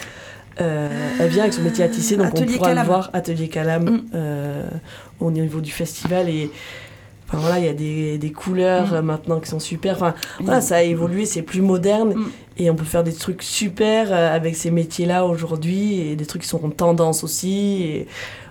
Euh, 0.60 0.88
elle 1.20 1.28
vient 1.28 1.42
avec 1.42 1.54
son 1.54 1.62
métier 1.62 1.84
à 1.84 1.88
tisser, 1.88 2.16
donc 2.16 2.26
Atelier 2.26 2.54
on 2.54 2.58
pourra 2.58 2.74
le 2.74 2.82
voir, 2.82 3.10
Atelier 3.12 3.48
Calam, 3.48 3.84
Mm. 3.84 4.00
euh, 4.14 4.68
au 5.20 5.30
niveau 5.30 5.60
du 5.60 5.70
festival. 5.70 6.28
Et 6.28 6.50
enfin, 7.28 7.38
voilà, 7.38 7.58
il 7.58 7.64
y 7.64 7.68
a 7.68 7.74
des, 7.74 8.18
des 8.18 8.32
couleurs 8.32 8.92
Mm. 8.92 9.04
maintenant 9.04 9.40
qui 9.40 9.48
sont 9.48 9.60
super. 9.60 9.96
Enfin, 9.96 10.14
voilà, 10.40 10.60
ça 10.60 10.76
a 10.76 10.82
évolué, 10.82 11.26
c'est 11.26 11.42
plus 11.42 11.60
moderne. 11.62 12.14
Mm. 12.14 12.30
Et 12.60 12.70
on 12.70 12.74
peut 12.74 12.84
faire 12.84 13.04
des 13.04 13.12
trucs 13.12 13.42
super 13.42 14.12
euh, 14.12 14.34
avec 14.34 14.56
ces 14.56 14.70
métiers-là 14.70 15.24
aujourd'hui. 15.26 16.00
Et 16.00 16.16
des 16.16 16.26
trucs 16.26 16.42
qui 16.42 16.48
sont 16.48 16.64
en 16.64 16.70
tendance 16.70 17.22
aussi. 17.24 17.82
Et 17.82 18.06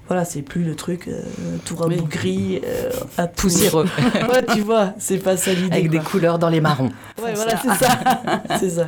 voilà, 0.08 0.24
c'est 0.26 0.42
plus 0.42 0.64
le 0.64 0.76
truc 0.76 1.08
euh, 1.08 1.22
tout 1.66 1.76
rabougri, 1.76 2.62
euh, 2.66 2.90
à 3.18 3.28
Poussiéreux, 3.28 3.86
ouais, 4.32 4.46
tu 4.54 4.62
vois, 4.62 4.94
c'est 5.00 5.18
pas 5.18 5.36
ça 5.38 5.54
l'idée. 5.54 5.76
avec 5.76 5.90
des 5.90 6.00
couleurs 6.00 6.40
dans 6.40 6.50
les 6.50 6.62
marrons. 6.62 6.92
Ouais, 7.22 7.34
voilà, 7.36 7.56
c'est 7.62 7.86
ça. 7.86 8.00
c'est 8.60 8.70
ça. 8.70 8.88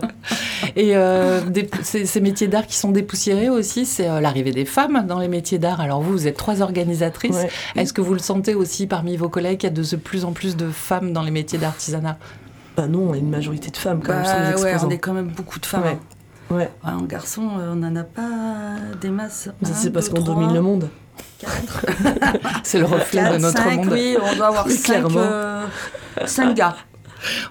Et 0.75 0.95
euh, 0.95 1.41
des- 1.41 1.69
ces, 1.83 2.05
ces 2.05 2.21
métiers 2.21 2.47
d'art 2.47 2.65
qui 2.67 2.77
sont 2.77 2.91
dépoussiérés 2.91 3.49
aussi, 3.49 3.85
c'est 3.85 4.07
euh, 4.09 4.19
l'arrivée 4.21 4.51
des 4.51 4.65
femmes 4.65 5.05
dans 5.07 5.19
les 5.19 5.27
métiers 5.27 5.59
d'art. 5.59 5.81
Alors 5.81 6.01
vous, 6.01 6.11
vous 6.11 6.27
êtes 6.27 6.37
trois 6.37 6.61
organisatrices. 6.61 7.35
Ouais. 7.35 7.49
Est-ce 7.75 7.91
que 7.93 8.01
vous 8.01 8.13
le 8.13 8.19
sentez 8.19 8.55
aussi 8.55 8.87
parmi 8.87 9.17
vos 9.17 9.29
collègues 9.29 9.59
qu'il 9.59 9.69
y 9.69 9.73
a 9.73 9.75
de 9.75 9.95
plus 9.95 10.25
en 10.25 10.31
plus 10.31 10.55
de 10.57 10.69
femmes 10.69 11.11
dans 11.13 11.23
les 11.23 11.31
métiers 11.31 11.59
d'artisanat? 11.59 12.17
Bah 12.77 12.87
non, 12.87 13.09
on 13.09 13.13
a 13.13 13.17
une 13.17 13.29
majorité 13.29 13.71
de 13.71 13.77
femmes 13.77 14.01
quand 14.05 14.13
même 14.13 14.25
sur 14.25 14.35
les 14.35 14.39
Bah, 14.39 14.45
ouais, 14.61 14.69
exposants. 14.71 14.87
on 14.87 14.89
est 14.91 14.97
quand 14.99 15.13
même 15.13 15.27
beaucoup 15.35 15.59
de 15.59 15.65
femmes. 15.65 15.83
Ouais. 15.83 15.97
Ouais, 16.51 16.69
hein. 16.83 16.97
En 16.99 17.03
garçon, 17.03 17.47
euh, 17.59 17.73
on 17.73 17.75
n'en 17.75 17.95
a 17.95 18.03
pas 18.03 18.29
des 19.01 19.09
masses. 19.09 19.49
ça, 19.63 19.73
c'est 19.73 19.91
parce 19.91 20.09
qu'on 20.09 20.21
domine 20.21 20.53
le 20.53 20.61
monde. 20.61 20.89
C'est 22.63 22.79
le 22.79 22.85
reflet 22.85 23.23
de 23.33 23.37
notre 23.37 23.57
cinq, 23.57 23.75
monde. 23.77 23.89
Oui, 23.91 24.17
on 24.21 24.35
doit 24.35 24.47
avoir 24.47 24.65
Oui, 24.67 24.73
cinq, 24.73 24.83
clairement. 24.85 25.19
euh, 25.19 25.65
cinq 26.25 26.55
gars. 26.55 26.75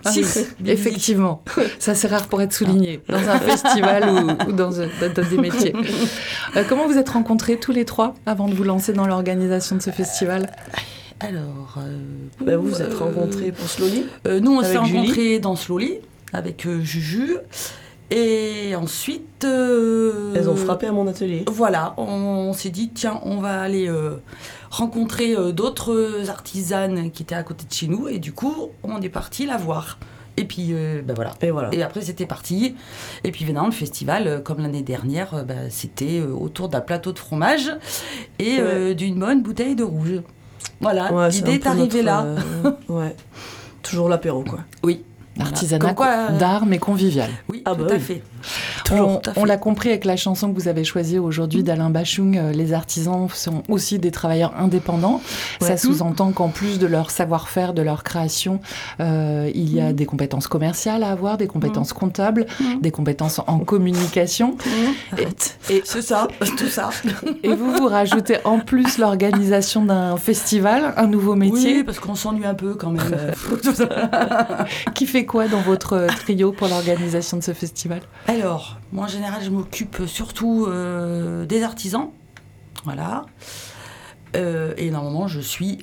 Ah 0.05 0.11
oui, 0.17 0.25
effectivement, 0.67 1.43
ça 1.79 1.95
c'est 1.95 2.09
rare 2.09 2.27
pour 2.29 2.41
être 2.41 2.55
souligné 2.55 3.03
dans 3.09 3.19
un 3.29 3.39
festival 3.39 4.09
ou, 4.09 4.49
ou 4.49 4.53
dans, 4.53 4.71
des 4.71 5.37
métiers. 5.39 5.75
Euh, 6.57 6.65
comment 6.67 6.87
vous 6.87 6.97
êtes 6.97 7.11
rencontrés 7.11 7.59
tous 7.59 7.73
les 7.73 7.85
trois 7.85 8.15
avant 8.25 8.49
de 8.49 8.55
vous 8.55 8.65
lancer 8.65 8.95
dans 8.95 9.07
l'organisation 9.07 9.77
de 9.77 9.83
ce 9.83 9.91
festival? 9.91 10.51
Alors. 11.21 11.77
euh, 11.77 11.99
Bah, 12.41 12.57
vous 12.57 12.69
vous 12.69 12.81
êtes 12.81 12.93
euh, 12.95 12.99
rencontrés 12.99 13.53
pour 13.53 13.69
Slowly 13.69 14.07
euh, 14.27 14.41
Nous, 14.41 14.57
on 14.57 14.63
s'est 14.63 14.79
rencontrés 14.79 15.39
dans 15.41 15.57
Slowly 15.57 15.99
avec 16.33 16.65
euh, 16.67 16.81
Juju. 16.83 17.37
Et 18.11 18.75
ensuite. 18.75 19.45
euh, 19.45 20.33
Elles 20.35 20.49
ont 20.49 20.57
frappé 20.57 20.87
à 20.87 20.93
mon 20.93 21.07
atelier. 21.07 21.45
Voilà, 21.47 21.95
on, 21.99 22.05
on 22.05 22.53
s'est 22.53 22.71
dit, 22.71 22.89
tiens, 22.89 23.21
on 23.25 23.39
va 23.39 23.61
aller 23.61 23.89
euh, 23.89 24.17
rencontrer 24.71 25.35
euh, 25.37 25.53
d'autres 25.53 26.29
artisanes 26.31 27.11
qui 27.11 27.23
étaient 27.23 27.35
à 27.35 27.43
côté 27.43 27.67
de 27.69 27.73
chez 27.73 27.87
nous. 27.87 28.09
Et 28.09 28.19
du 28.19 28.33
coup, 28.33 28.71
on 28.83 29.01
est 29.03 29.09
parti 29.11 29.47
la 29.47 29.57
voir. 29.59 29.99
Et 30.37 30.45
puis, 30.45 30.73
ben 30.73 31.15
voilà. 31.17 31.33
Et 31.43 31.51
voilà. 31.51 31.69
Et 31.75 31.83
après, 31.83 32.01
c'était 32.01 32.25
parti. 32.25 32.77
Et 33.25 33.33
puis 33.33 33.45
maintenant, 33.45 33.67
le 33.67 33.73
festival, 33.73 34.41
comme 34.45 34.61
l'année 34.61 34.83
dernière, 34.83 35.45
ben, 35.45 35.69
c'était 35.69 36.21
autour 36.23 36.69
d'un 36.69 36.81
plateau 36.81 37.11
de 37.13 37.19
fromage 37.19 37.73
et 38.39 38.95
d'une 38.95 39.19
bonne 39.19 39.43
bouteille 39.43 39.75
de 39.75 39.83
rouge. 39.83 40.23
Voilà, 40.81 41.13
Ouais, 41.13 41.29
l'idée 41.31 41.55
est 41.55 41.59
peu 41.59 41.69
arrivée 41.71 42.03
là. 42.03 42.25
ouais. 42.89 43.17
Toujours 43.83 44.09
l'apéro, 44.09 44.45
quoi. 44.45 44.61
Oui. 44.85 45.03
Voilà. 45.39 45.53
Artisanat 45.53 45.95
euh, 46.01 46.39
d'art 46.39 46.67
mais 46.67 46.79
convivial. 46.79 47.31
Oui, 47.49 47.63
Ah 47.65 47.75
tout 47.75 47.85
bah 47.85 47.93
à 47.93 47.95
oui. 47.95 48.01
fait. 48.01 48.23
Toujours, 48.89 49.21
on 49.37 49.45
l'a 49.45 49.57
compris 49.57 49.89
avec 49.91 50.05
la 50.05 50.17
chanson 50.17 50.53
que 50.53 50.59
vous 50.59 50.69
avez 50.69 50.85
choisie 50.85 51.19
aujourd'hui 51.19 51.63
d'Alain 51.63 51.91
Bachung, 51.91 52.37
euh, 52.37 52.53
les 52.53 52.73
artisans 52.73 53.29
sont 53.33 53.63
aussi 53.69 53.99
des 53.99 54.11
travailleurs 54.11 54.55
indépendants. 54.59 55.21
Ça 55.61 55.69
Ouais. 55.71 55.77
sous-entend 55.77 56.33
qu'en 56.33 56.49
plus 56.49 56.79
de 56.79 56.87
leur 56.87 57.11
savoir-faire, 57.11 57.75
de 57.75 57.83
leur 57.83 58.03
création, 58.05 58.61
euh, 59.01 59.51
il 59.55 59.73
y 59.75 59.81
a 59.81 59.93
des 59.93 60.07
compétences 60.07 60.49
commerciales 60.49 61.03
à 61.03 61.11
avoir, 61.11 61.37
des 61.37 61.47
compétences 61.47 61.93
comptables, 61.93 62.47
des 62.81 62.91
compétences 62.91 63.41
en 63.47 63.59
communication. 63.59 64.57
Et, 65.71 65.83
C'est 65.85 66.03
ça, 66.03 66.29
tout 66.57 66.69
ça. 66.69 66.91
et 67.43 67.55
vous, 67.55 67.73
vous 67.73 67.87
rajoutez 67.89 68.39
en 68.45 68.59
plus 68.61 68.99
l'organisation 68.99 69.85
d'un 69.85 70.17
festival, 70.17 70.95
un 70.97 71.07
nouveau 71.07 71.35
métier. 71.35 71.77
Oui, 71.79 71.85
parce 71.85 71.99
qu'on 72.01 72.15
s'ennuie 72.15 72.47
un 72.47 72.55
peu 72.55 72.75
quand 72.75 72.91
même. 72.91 73.17
Qui 74.95 75.07
fait 75.07 75.25
quoi 75.27 75.49
dans 75.49 75.61
votre 75.61 76.07
trio 76.21 76.53
pour 76.53 76.69
l'organisation 76.69 77.37
de 77.37 77.43
ce 77.43 77.53
festival? 77.53 78.01
Alors, 78.27 78.78
moi 78.93 79.05
en 79.05 79.09
général, 79.09 79.43
je 79.43 79.51
m'occupe 79.51 80.03
surtout 80.07 80.67
euh, 80.69 81.45
des 81.47 81.63
artisans. 81.63 82.11
Voilà. 82.85 83.27
Euh, 84.37 84.75
et 84.77 84.91
normalement, 84.91 85.27
je 85.29 85.41
suis. 85.41 85.79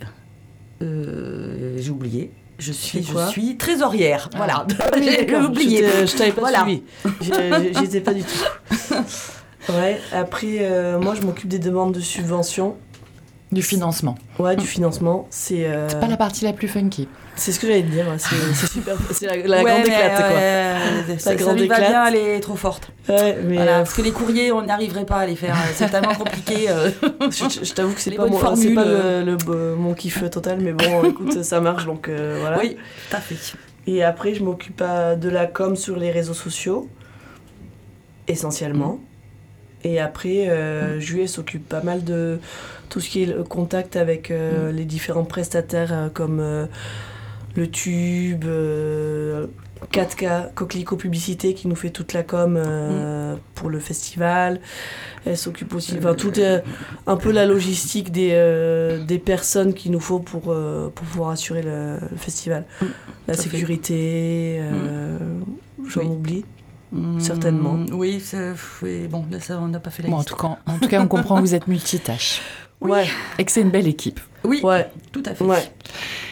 euh, 0.81 1.75
J'ai 1.77 1.89
oublié. 1.91 2.31
Je 2.57 2.71
suis, 2.71 3.03
je 3.03 3.27
suis 3.29 3.57
trésorière. 3.57 4.29
Ah. 4.33 4.37
Voilà. 4.37 4.67
Oui, 4.95 5.09
J'ai 5.27 5.35
oublié. 5.37 5.83
je 6.07 6.15
t'avais 6.17 6.31
pas 6.31 6.41
Voilà. 6.41 6.63
suivi. 6.63 6.83
J'ai- 7.21 7.73
J'y 7.73 7.83
étais 7.83 8.01
pas 8.01 8.13
du 8.13 8.23
tout. 8.23 8.95
Ouais, 9.67 9.99
après, 10.13 10.97
moi, 11.01 11.15
je 11.15 11.23
m'occupe 11.23 11.47
des 11.49 11.57
demandes 11.57 11.91
de 11.95 11.99
subventions. 11.99 12.77
Du 13.51 13.61
financement. 13.61 14.15
Ouais, 14.39 14.55
du 14.55 14.65
financement. 14.65 15.27
C'est 15.29 15.65
euh, 15.65 15.87
C'est 15.87 15.99
pas 15.99 16.07
la 16.07 16.17
partie 16.17 16.43
la 16.45 16.51
plus 16.51 16.67
funky. 16.67 17.07
c'est 17.35 17.51
ce 17.51 17.59
que 17.59 17.67
j'allais 17.67 17.83
te 17.83 17.87
dire. 17.91 18.05
C'est 18.17 18.67
super. 18.67 18.95
C'est 19.11 19.27
la, 19.27 19.37
la 19.37 19.63
Ouais, 19.63 19.71
grande 19.71 19.85
éclate, 19.85 20.17
quoi. 20.17 20.27
ouais, 20.35 21.19
ça, 21.19 21.31
La 21.33 21.37
ça 21.37 21.43
grande 21.43 21.59
lui 21.59 21.67
va 21.67 21.79
bien, 21.79 22.05
elle 22.07 22.15
est 22.15 22.39
trop 22.39 22.55
forte. 22.55 22.89
Ouais, 23.07 23.37
mais 23.43 23.55
Voilà, 23.55 23.75
euh, 23.75 23.77
parce 23.83 23.93
que 23.93 24.01
les 24.01 24.11
courriers, 24.11 24.51
on 24.51 24.63
n'arriverait 24.63 25.05
pas 25.05 25.17
à 25.17 25.25
les 25.27 25.35
faire. 25.35 25.55
C'est 25.75 25.89
tellement 25.89 26.15
compliqué. 26.15 26.69
euh. 26.69 26.89
je, 27.29 27.43
je- 27.59 27.63
je 27.65 27.73
t'avoue 27.73 27.93
que 27.93 28.01
c'est 28.01 28.11
pas, 28.11 28.25
mon, 28.25 28.39
pas 28.39 28.53
euh. 28.57 29.23
le, 29.23 29.37
le- 29.47 29.75
mon 29.75 29.93
kiff 29.93 30.27
total, 30.31 30.57
mais 30.59 30.73
bon, 30.73 31.03
écoute, 31.09 31.43
ça 31.43 31.61
marche, 31.61 31.85
donc 31.85 32.09
euh, 32.09 32.39
voilà. 32.41 32.57
Oui, 32.59 32.75
à 33.13 33.21
fait. 33.21 33.35
Et 33.87 34.03
après, 34.03 34.33
je 34.33 34.43
m'occupe 34.43 34.81
de 34.81 35.29
la 35.29 35.45
com 35.45 35.75
sur 35.75 35.95
les 35.97 36.09
réseaux 36.11 36.33
sociaux, 36.33 36.89
essentiellement. 38.27 38.99
Et 39.85 39.99
après, 39.99 40.49
euh, 40.49 40.99
Julie 40.99 41.27
s'occupe 41.27 41.69
pas 41.69 41.83
mal 41.83 42.03
de 42.03 42.39
tout 42.89 42.99
ce 42.99 43.07
qui 43.07 43.21
est 43.21 43.27
le 43.27 43.43
contact 43.43 43.95
avec 43.97 44.31
euh, 44.31 44.71
les 44.71 44.83
différents 44.85 45.25
prestataires, 45.25 45.93
euh, 45.93 46.09
comme 46.11 46.39
euh, 46.39 46.65
le 47.55 47.69
tube, 47.69 48.45
euh, 48.45 49.45
4K, 49.93 50.53
Coquelicot 50.55 50.95
Publicité 50.97 51.53
qui 51.53 51.67
nous 51.67 51.75
fait 51.75 51.91
toute 51.91 52.13
la 52.13 52.23
com 52.23 52.55
euh, 52.57 53.35
pour 53.53 53.69
le 53.69 53.77
festival. 53.79 54.59
Elle 55.23 55.37
s'occupe 55.37 55.75
aussi, 55.75 55.93
enfin, 55.99 56.15
tout 56.15 56.33
un 57.05 57.15
peu 57.17 57.31
la 57.31 57.45
logistique 57.45 58.11
des, 58.11 58.99
des 59.07 59.19
personnes 59.19 59.75
qu'il 59.75 59.91
nous 59.91 59.99
faut 59.99 60.17
pour, 60.19 60.41
pour 60.43 61.05
pouvoir 61.05 61.29
assurer 61.29 61.61
le, 61.61 61.97
le 62.09 62.17
festival. 62.17 62.65
Mm, 62.81 62.85
La 63.27 63.33
sécurité, 63.35 64.61
j'en 65.87 66.01
Oui. 66.01 66.07
oublie. 66.07 66.45
Mm, 66.95 67.19
Certainement. 67.19 67.77
Oui, 67.91 68.19
c'est- 68.23 68.53
oui, 68.81 69.07
bon, 69.07 69.25
là, 69.29 69.39
ça, 69.39 69.59
on 69.59 69.67
n'a 69.67 69.79
pas 69.79 69.89
fait 69.89 70.03
la 70.03 70.09
Bon, 70.09 70.17
en, 70.17 70.23
tout 70.23 70.35
cas, 70.35 70.57
en 70.65 70.77
tout 70.79 70.87
cas, 70.87 71.01
on 71.01 71.07
comprend 71.07 71.35
que 71.35 71.41
vous 71.41 71.53
êtes 71.55 71.67
multitâche. 71.67 72.41
Ouais, 72.81 73.07
et 73.37 73.45
que 73.45 73.51
c'est 73.51 73.61
une 73.61 73.69
belle 73.71 73.87
équipe. 73.87 74.19
Oui, 74.45 74.61
ouais, 74.63 74.89
tout 75.11 75.23
à 75.25 75.35
fait. 75.35 75.43
ouais. 75.43 75.63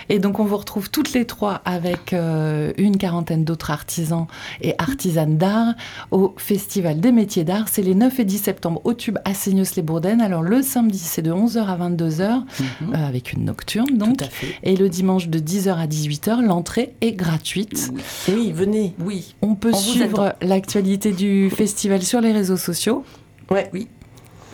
Et 0.10 0.20
donc, 0.20 0.40
on 0.40 0.44
vous 0.44 0.58
retrouve 0.58 0.90
toutes 0.90 1.14
les 1.14 1.24
trois 1.26 1.62
avec 1.64 2.12
euh, 2.12 2.74
une 2.78 2.98
quarantaine 2.98 3.46
d'autres 3.46 3.72
artisans 3.72 4.28
et 4.62 4.76
artisanes 4.78 5.38
d'art 5.38 5.74
au 6.12 6.34
Festival 6.38 7.00
des 7.00 7.14
métiers 7.14 7.46
d'art. 7.46 7.70
C'est 7.70 7.82
les 7.82 7.96
9 7.96 8.20
et 8.20 8.26
10 8.26 8.38
septembre 8.38 8.82
au 8.84 8.94
Tube 8.94 9.18
à 9.24 9.34
Seignos-les-Bourdaines. 9.34 10.20
Alors, 10.20 10.42
le 10.42 10.62
samedi, 10.62 10.98
c'est 11.00 11.22
de 11.22 11.32
11h 11.32 11.66
à 11.68 11.78
22h 11.78 12.44
Mhm. 12.82 12.94
euh, 12.96 13.08
avec 13.08 13.32
une 13.32 13.46
nocturne, 13.46 13.98
donc. 13.98 14.18
Tout 14.18 14.26
à 14.26 14.30
fait. 14.30 14.48
Et 14.64 14.76
le 14.76 14.90
dimanche 14.90 15.30
de 15.30 15.40
10h 15.40 15.78
à 15.78 15.88
18h, 15.88 16.42
l'entrée 16.42 16.94
est 17.00 17.14
gratuite. 17.14 17.90
Oui. 17.94 18.02
Oui, 18.36 18.52
venez. 18.52 18.94
Oui. 19.00 19.36
On 19.42 19.56
peut 19.56 19.72
On 19.74 19.78
suivre 19.78 20.36
l'actualité 20.42 21.14
du 21.14 21.50
festival 21.50 22.04
sur 22.04 22.20
les 22.20 22.34
réseaux 22.34 22.58
sociaux. 22.58 23.06
Ouais. 23.50 23.70
Oui. 23.74 23.88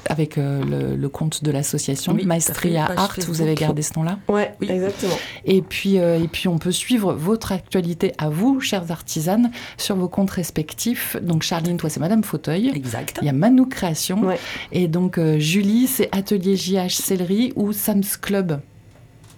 Avec 0.08 0.38
euh, 0.38 0.64
le, 0.64 0.96
le 0.96 1.10
compte 1.10 1.44
de 1.44 1.52
l'association 1.52 2.14
Oui, 2.14 2.26
Maestria 2.26 2.90
Art, 2.96 3.16
vous 3.28 3.42
avez 3.42 3.56
gardé 3.56 3.82
ce 3.82 3.94
nom-là? 3.98 4.20
Ouais, 4.28 4.54
Oui. 4.62 4.68
exactement. 4.72 5.16
Et 5.46 5.62
puis, 5.62 6.00
euh, 6.00 6.20
et 6.24 6.28
puis, 6.28 6.48
on 6.48 6.58
peut 6.58 6.72
suivre 6.72 7.14
votre 7.14 7.52
actualité 7.52 8.14
à 8.18 8.30
vous, 8.30 8.60
chères 8.62 8.92
artisanes, 8.92 9.52
sur 9.78 9.96
vos 9.96 10.08
comptes 10.10 10.32
respectifs. 10.32 11.18
Donc, 11.22 11.44
Charline, 11.44 11.78
toi, 11.78 11.90
c'est 11.90 12.00
Madame 12.00 12.24
Fauteuil. 12.24 12.72
Exact. 12.76 13.20
Il 13.22 13.26
y 13.26 13.30
a 13.30 13.34
Manou 13.34 13.66
Création. 13.66 14.22
Ouais. 14.24 14.40
Et 14.72 14.88
donc, 14.88 15.18
euh, 15.18 15.40
Julie, 15.40 15.88
c'est 15.88 16.10
Atelier 16.16 16.56
JH 16.56 16.90
Céleri 16.96 17.54
ou 17.56 17.72
Sam's 17.74 18.18
Club? 18.18 18.60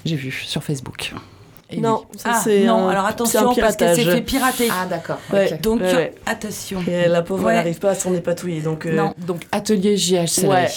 J'ai 0.06 0.16
vu 0.16 0.32
sur 0.32 0.64
Facebook. 0.64 1.14
Et 1.74 1.80
Non, 1.80 2.02
oui. 2.12 2.18
ça 2.20 2.30
Ah, 2.34 2.42
c'est 2.44 2.66
non, 2.66 2.88
un, 2.88 2.90
alors 2.90 3.04
c'est 3.04 3.38
un 3.38 3.42
attention 3.42 3.56
parce 3.62 3.76
qu'elle 3.78 3.96
s'est 3.96 4.04
fait 4.04 4.22
pirater. 4.22 4.68
Ah, 4.72 4.86
d'accord. 4.90 5.18
Ouais. 5.32 5.58
Donc 5.64 5.80
Ouais, 5.82 5.94
ouais. 5.96 6.14
attention. 6.26 6.80
Et 6.88 7.08
la 7.08 7.22
pauvre, 7.22 7.46
Ouais. 7.46 7.52
elle 7.54 7.58
n'arrive 7.60 7.80
pas 7.80 7.92
à 7.92 7.96
s'en 7.96 8.12
dépatouiller. 8.12 8.62
Donc, 8.62 8.86
euh, 8.86 8.96
Non. 8.96 9.14
Donc, 9.26 9.44
Atelier 9.52 9.96
JH 9.98 10.44
voilà, 10.46 10.68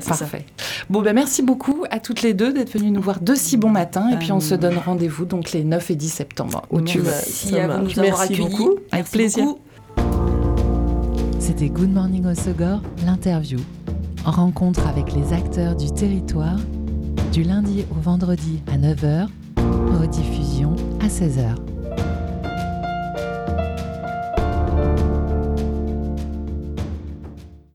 c'est 0.00 0.08
ça. 0.12 0.18
Parfait. 0.18 0.44
Bon, 0.90 1.00
ben, 1.02 1.14
merci 1.14 1.42
beaucoup 1.42 1.84
à 1.90 1.98
toutes 2.00 2.22
les 2.22 2.34
deux 2.34 2.52
d'être 2.52 2.72
venues 2.72 2.90
nous 2.90 3.00
voir 3.02 3.20
de 3.20 3.34
si 3.34 3.56
bon 3.56 3.70
matin. 3.70 4.10
Et 4.12 4.16
puis, 4.16 4.32
on 4.32 4.40
se 4.40 4.54
Euh, 4.54 4.58
donne 4.58 4.78
rendez-vous 4.84 5.24
donc 5.24 5.52
les 5.52 5.64
9 5.64 5.90
et 5.90 5.94
10 5.96 6.08
septembre 6.10 6.62
au 6.70 6.80
Merci 6.80 6.98
Tube. 6.98 7.06
Ça 7.06 7.56
à 7.56 7.66
vous 7.66 7.72
de 7.72 7.78
marche. 7.82 7.96
nous 7.96 8.02
avoir 8.02 8.18
Merci 8.18 8.22
accueillis. 8.34 8.48
beaucoup. 8.50 8.70
Avec 8.70 8.92
Merci 8.92 9.12
plaisir. 9.12 9.44
beaucoup. 9.44 9.58
C'était 11.38 11.68
Good 11.68 11.92
Morning 11.92 12.26
au 12.26 12.34
Segor, 12.34 12.80
l'interview. 13.04 13.58
Rencontre 14.24 14.86
avec 14.86 15.12
les 15.12 15.32
acteurs 15.32 15.74
du 15.74 15.90
territoire, 15.90 16.56
du 17.32 17.42
lundi 17.42 17.84
au 17.90 18.00
vendredi 18.00 18.60
à 18.72 18.76
9h, 18.78 19.26
rediffusion 19.90 20.74
à 21.00 21.08
16h. 21.08 21.71